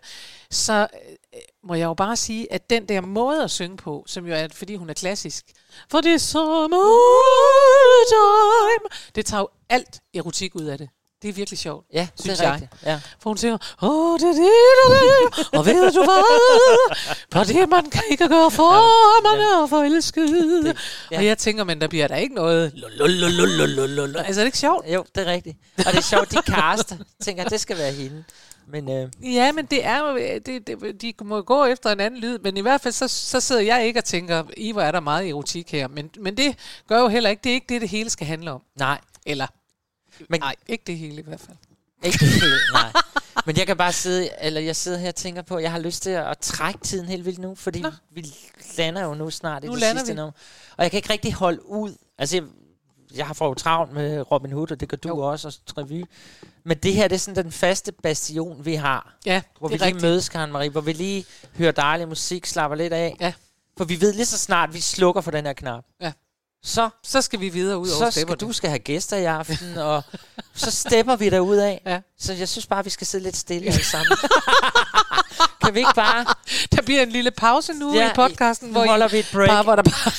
[0.52, 0.88] så
[1.34, 4.34] øh, må jeg jo bare sige, at den der måde at synge på, som jo
[4.34, 5.46] er, fordi hun er klassisk,
[5.92, 6.80] for det er summertime,
[9.16, 10.90] det tager jo alt erotik ud af det.
[11.22, 12.62] Det er virkelig sjovt, Ja, synes det er jeg.
[12.62, 12.84] rigtigt.
[12.86, 13.00] Ja.
[13.20, 14.52] For hun siger, åh, det er det,
[14.86, 16.96] og det, og ved du hvad?
[17.34, 20.76] For det, man kan ikke gøre for, man er forelsket.
[21.12, 21.18] ja.
[21.18, 22.72] Og jeg tænker, men der bliver der ikke noget.
[22.76, 24.18] lululululululul.
[24.18, 24.86] Altså, er det ikke sjovt?
[24.94, 25.58] Jo, det er rigtigt.
[25.78, 26.96] Og det er sjovt, de caster.
[27.24, 28.24] Tænker, det skal være hende.
[28.72, 32.20] Men øh, Ja, men det er jo, det, det, de må gå efter en anden
[32.20, 34.92] lyd, men i hvert fald så, så sidder jeg ikke og tænker, i hvor er
[34.92, 35.88] der meget erotik her.
[35.88, 36.56] Men, men det
[36.88, 38.62] gør jo heller ikke, det er ikke det, det hele skal handle om.
[38.76, 39.00] nej.
[39.26, 39.48] Eller,
[40.30, 41.58] Men, nej, ikke det hele i hvert fald.
[42.04, 42.92] Ikke det hele, nej.
[43.46, 46.04] Men jeg kan bare sidde, eller jeg sidder her og tænker på, jeg har lyst
[46.04, 47.92] til at trække tiden helt vildt nu, fordi Nå.
[48.12, 48.26] vi
[48.78, 50.14] lander jo nu snart i Nu det sidste vi.
[50.14, 50.32] nummer.
[50.78, 51.96] Og jeg kan ikke rigtig holde ud.
[52.18, 52.42] Altså,
[53.16, 55.18] jeg, har fået travlt med Robin Hood, og det gør du jo.
[55.18, 56.04] også, og Trevy.
[56.64, 59.16] Men det her, det er sådan den faste bastion, vi har.
[59.26, 60.02] Ja, Hvor det vi er lige rigtigt.
[60.02, 61.26] mødes, Karen Marie, hvor vi lige
[61.58, 63.16] hører dejlig musik, slapper lidt af.
[63.20, 63.34] Ja.
[63.78, 65.84] For vi ved lige så snart, vi slukker for den her knap.
[66.02, 66.12] Ja.
[66.64, 69.78] Så, Så skal vi videre ud over så skal du skal have gæster i aften,
[69.78, 70.04] og
[70.54, 71.82] så stepper vi derud af.
[71.86, 72.00] Ja.
[72.20, 74.18] Så jeg synes bare, vi skal sidde lidt stille alle sammen.
[75.64, 76.26] kan vi ikke bare...
[76.72, 79.30] Der bliver en lille pause nu Ja, i podcasten, nu hvor holder I vi et
[79.34, 79.50] break.
[79.50, 80.12] Bare, hvor der bare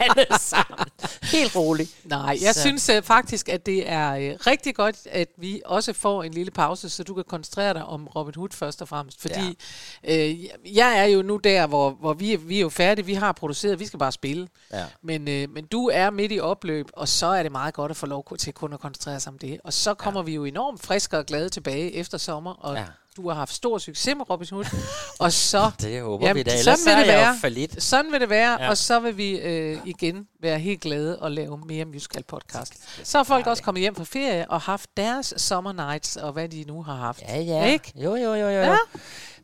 [0.00, 0.86] alle sammen.
[1.22, 1.90] Helt roligt.
[2.04, 5.92] Nej, jeg Så- synes uh, faktisk, at det er uh, rigtig godt, at vi også
[5.92, 9.20] får en lille pause, så du kan koncentrere dig om Robin Hood først og fremmest.
[9.20, 9.58] Fordi
[10.04, 10.30] ja.
[10.30, 13.32] uh, jeg er jo nu der, hvor, hvor vi, vi er jo færdige, vi har
[13.32, 14.48] produceret, vi skal bare spille.
[14.72, 14.84] Ja.
[15.02, 17.96] Men, uh, men du er midt i opløb, og så er det meget godt at
[17.96, 19.60] få lov til kun at koncentrere sig om det.
[19.64, 20.24] Og så kommer ja.
[20.24, 22.84] vi jo enormt friske og glade tilbage efter sommer, og Ja.
[23.16, 24.64] Du har haft stor succes med Robin Hood.
[25.20, 25.70] og så...
[25.80, 27.36] Det håber vi da, ellers sådan så vil det være.
[27.40, 27.82] fallit.
[27.82, 28.70] Sådan vil det være, Ja.
[28.70, 32.74] og så vil vi øh, igen være helt glade og lave mere musical podcast.
[33.04, 36.48] Så er folk også kommet hjem fra ferie og haft deres summer nights, og hvad
[36.48, 37.22] de nu har haft.
[37.22, 37.64] Ja, ja.
[37.64, 37.92] Ikke?
[37.96, 38.48] Jo, jo, jo, jo.
[38.48, 38.60] jo.
[38.62, 38.76] Ja.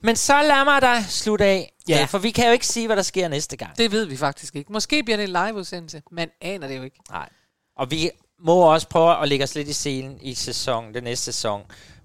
[0.00, 1.72] Men så lad mig da slutte af.
[1.88, 2.02] Ja.
[2.02, 3.78] Øh, For vi kan jo ikke sige, hvad der sker næste gang.
[3.78, 4.72] Det ved vi faktisk ikke.
[4.72, 6.02] Måske bliver det en live-udsendelse.
[6.10, 6.96] Man aner det jo ikke.
[7.10, 7.28] Nej.
[7.76, 8.10] Og vi
[8.44, 11.62] må også prøve at lægge os lidt i scenen i sæson, den næste sæson,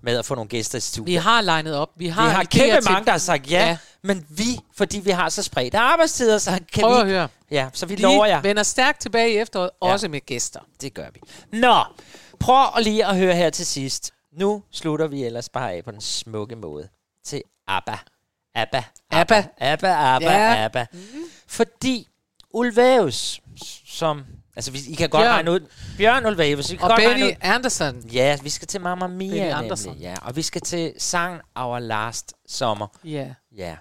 [0.08, 1.08] med at få nogle gæster i studiet.
[1.08, 1.90] Vi har legnet op.
[1.96, 5.00] Vi har, vi har kæmpe til- mange, der har sagt ja, ja, men vi, fordi
[5.00, 7.02] vi har så spredte arbejdstider, så kan Prøv vi...
[7.02, 7.28] at høre.
[7.52, 8.42] Ja, så vi Vi lover jer.
[8.42, 9.88] vender stærkt tilbage i efteråret, Ja.
[9.92, 10.60] også med gæster.
[10.82, 11.20] Det gør vi.
[11.58, 11.84] Nå,
[12.40, 14.12] prøv lige at høre her til sidst.
[14.34, 16.88] Nu slutter vi ellers bare af på den smukke måde
[17.26, 17.98] til ABBA.
[18.56, 18.84] ABBA.
[19.12, 19.44] ABBA.
[19.58, 20.64] ABBA, ABBA, Ja.
[20.66, 20.86] ABBA.
[21.48, 22.08] Fordi
[22.54, 23.42] Ulvaeus,
[23.88, 24.24] som...
[24.58, 25.34] Altså, vi, I kan godt Bjørn.
[25.34, 25.60] regne ud...
[25.98, 26.70] Bjørn Ulvaeus.
[26.72, 28.00] I kan Og godt regne Benny ud, Anderson.
[28.02, 29.92] Ja, vi skal til Mamma Benny Mia Andersson.
[29.92, 30.04] nemlig.
[30.04, 32.88] Ja, og vi skal til sang Our Last Summer.
[33.04, 33.34] Ja.
[33.56, 33.78] Ja.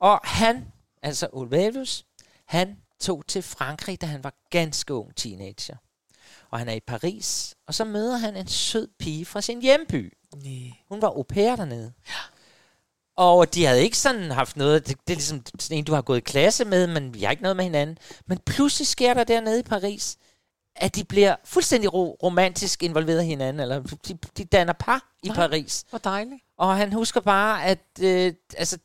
[0.00, 0.66] Og han,
[1.02, 2.04] altså Ulvaeus,
[2.46, 5.76] han tog til Frankrig, da han var ganske ung teenager.
[6.50, 10.12] Og han er i Paris, og så møder han en sød pige fra sin hjemby.
[10.36, 10.72] Nee.
[10.88, 11.92] Hun var au pair dernede.
[13.18, 16.02] Og de havde ikke sådan haft noget, det, det er ligesom sådan en, du har
[16.02, 17.98] gået i klasse med, men vi har ikke noget med hinanden.
[18.26, 20.16] Men pludselig sker der dernede i Paris,
[20.76, 25.28] at de bliver fuldstændig ro- romantisk involveret i hinanden, eller de, de danner par i
[25.28, 25.36] Nej.
[25.36, 25.84] Paris.
[25.90, 26.42] Hvor dejligt.
[26.58, 28.78] Og han husker bare, at øh, altså,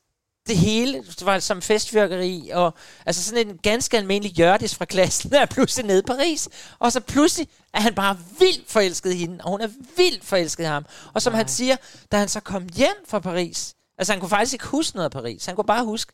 [0.47, 2.73] det hele det var som festfyrkeri, og
[3.05, 6.49] altså sådan en ganske almindelig Jørdis fra klassen er pludselig nede i Paris.
[6.79, 10.63] Og så pludselig er han bare vildt forelsket i hende, og hun er vildt forelsket
[10.63, 10.85] i ham.
[11.13, 11.75] Og som han siger,
[12.11, 15.11] da han så kom hjem fra Paris, altså han kunne faktisk ikke huske noget af
[15.11, 16.13] Paris, han kunne bare huske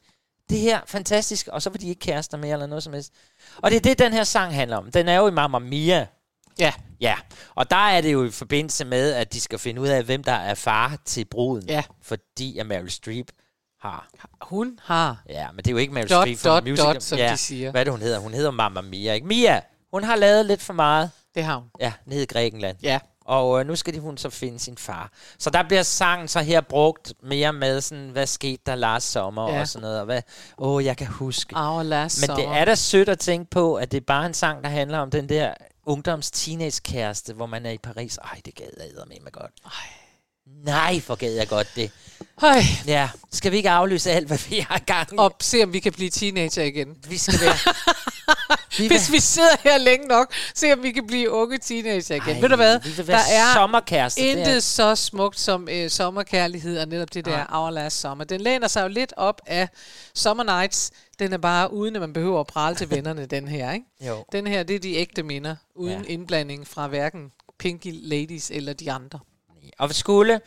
[0.50, 3.14] det her fantastiske, og så var de ikke kærester mere eller noget som helst.
[3.58, 4.92] Og det er det, den her sang handler om.
[4.92, 6.08] Den er jo i Mamma Mia.
[6.60, 6.74] Ja.
[7.02, 7.16] Ja,
[7.56, 10.24] og der er det jo i forbindelse med, at de skal finde ud af, hvem
[10.24, 11.70] der er far til bruden.
[11.70, 11.84] Ja.
[12.02, 13.32] Fordi at Meryl Streep
[13.82, 14.10] har.
[14.42, 15.24] Hun har.
[15.30, 16.94] Ja, men det er jo ikke Meryl Dot, Streep fra dot, musical.
[16.94, 17.72] dot, som ja, de siger.
[17.72, 18.20] Hvad er det, hun hedder?
[18.20, 19.28] Hun hedder Mamma Mia, ikke?
[19.28, 19.62] Mia,
[19.92, 21.12] hun har lavet lidt for meget.
[21.36, 21.70] Det har hun.
[21.80, 22.78] Ja, nede i Grækenland.
[22.84, 23.00] Ja.
[23.30, 25.12] Og øh, nu skal de, hun så finde sin far.
[25.40, 29.52] Så der bliver sangen så her brugt mere med sådan, hvad skete der last sommer
[29.54, 29.60] Ja.
[29.60, 30.00] og sådan noget.
[30.00, 30.22] Og hvad,
[30.58, 31.56] åh, jeg kan huske.
[31.58, 32.44] Our last Men summer.
[32.52, 34.98] det er da sødt at tænke på, at det er bare en sang, der handler
[35.00, 35.54] om den der
[35.86, 36.82] ungdoms teenage
[37.34, 38.18] hvor man er i Paris.
[38.18, 39.52] Ej, det gad jeg med mig godt.
[39.66, 39.72] Ej.
[40.64, 41.92] Nej, hvor gad jeg godt det.
[42.40, 42.60] Høj.
[42.88, 45.16] Ja, skal vi ikke aflyse alt, hvad vi har i gang i?
[45.18, 46.98] Og se, om vi kan blive teenager igen.
[47.10, 47.56] Vi skal være...
[48.78, 52.36] vi Hvis vi sidder her længe nok, se om vi kan blive unge teenager igen.
[52.36, 52.80] Ej, Ved du hvad?
[52.80, 56.88] vi vil være der er sommerkærester, det intet er- så smukt som øh, sommerkærlighed, og
[56.88, 57.46] netop det der Nej.
[57.60, 58.24] Our Last Summer.
[58.24, 59.70] Den læner sig jo lidt op af
[60.16, 60.92] Summer Nights.
[61.20, 63.72] Den er bare uden, at man behøver at prale til vennerne, den her.
[63.72, 63.86] Ikke?
[64.08, 64.26] Jo.
[64.32, 66.08] Den her, det er de ægte minder, uden Ja.
[66.14, 69.20] indblanding fra hverken Pinky Ladies eller de andre.
[69.80, 70.40] Og skulle,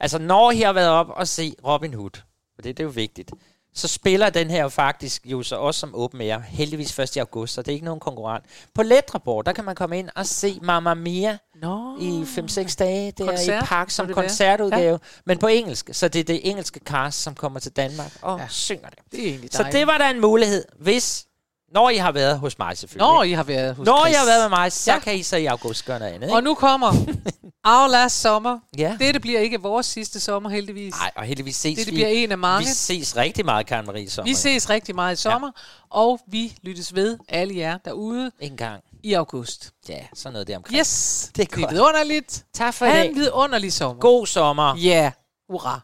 [0.00, 2.10] altså når I har været op og se Robin Hood,
[2.54, 3.30] for det, det er jo vigtigt,
[3.74, 7.16] så spiller den her jo faktisk jo så også som åben air, heldigvis 1.
[7.16, 8.44] august, så det er ikke nogen konkurrent.
[8.74, 11.96] På Letrabord, der kan man komme ind og se Mamma Mia Nå.
[12.00, 14.98] i 5-6 dage der Koncert, i park som koncertudgave, Ja.
[15.26, 15.90] men på engelsk.
[15.92, 18.46] Så det er det engelske cast, som kommer til Danmark og ja.
[18.48, 18.98] synger det.
[19.12, 21.26] Det er egentlig Så det var da en mulighed, hvis,
[21.72, 23.06] når I har været hos mig selvfølgelig.
[23.08, 24.16] Når I har været hos Når I Chris.
[24.16, 24.98] har været med mig, så Ja.
[24.98, 26.32] kan I så i august gøre noget andet.
[26.32, 26.92] Og nu kommer
[27.66, 28.58] Our Last Summer.
[28.78, 28.96] Ja.
[29.00, 30.94] Dette bliver ikke vores sidste sommer, heldigvis.
[30.94, 31.96] Nej, og heldigvis ses Dette vi.
[31.96, 32.66] bliver en af mange.
[32.66, 34.30] Vi ses rigtig meget, Karen Marie, i sommer.
[34.30, 35.62] Vi ses rigtig meget i sommer, ja.
[35.90, 39.70] og vi lyttes ved, alle jer derude, en gang i august.
[39.88, 40.78] Ja, sådan noget der omkring.
[40.78, 41.72] Yes, det er det er godt.
[41.74, 42.44] vidunderligt.
[42.54, 43.08] Tak for i Ha' dag.
[43.08, 44.00] en vidunderlig sommer.
[44.00, 44.76] God sommer.
[44.76, 45.12] Ja, yeah.
[45.50, 45.80] hurra.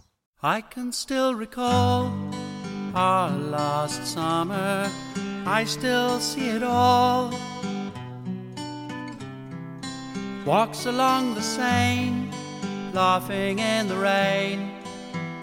[0.59, 2.11] I can still recall
[2.95, 4.87] our last summer.
[5.62, 7.71] I still see it all.
[10.45, 12.28] Walks along the Seine,
[12.93, 14.72] laughing in the rain.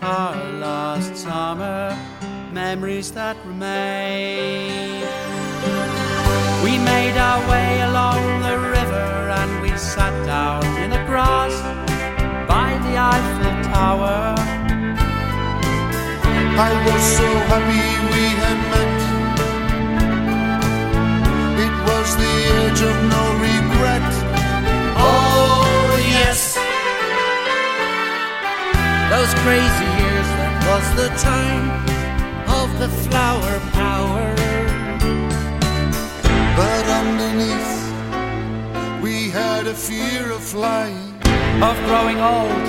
[0.02, 1.98] Our last summer,
[2.52, 5.00] memories that remain.
[6.66, 11.56] We made our way along the river and we sat down in the grass
[12.46, 14.36] by the Eiffel Tower.
[16.60, 19.00] I was so happy we had met.
[21.66, 24.19] It was the age of no regret.
[29.14, 31.68] Those crazy years, that was the time
[32.60, 34.26] of the flower power.
[36.60, 37.82] But underneath,
[39.04, 41.10] we had a fear of flying.
[41.62, 42.68] Of growing old,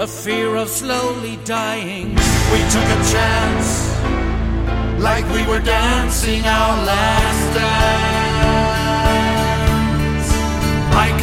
[0.00, 2.08] a fear of slowly dying.
[2.52, 3.68] We took a chance,
[4.98, 7.81] like we were dancing our last dance.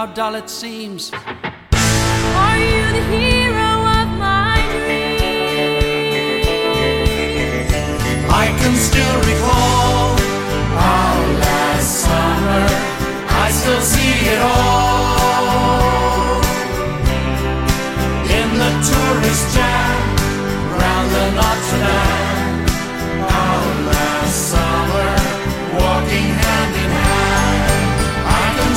[0.00, 1.12] how dull it seems.
[1.12, 6.46] Are you the hero of my dreams?
[8.42, 10.16] I can still recall
[10.94, 12.64] our last summer.
[13.44, 16.40] I still see it all
[18.38, 20.00] in the tourist jam
[20.80, 22.29] round the Notre Dame.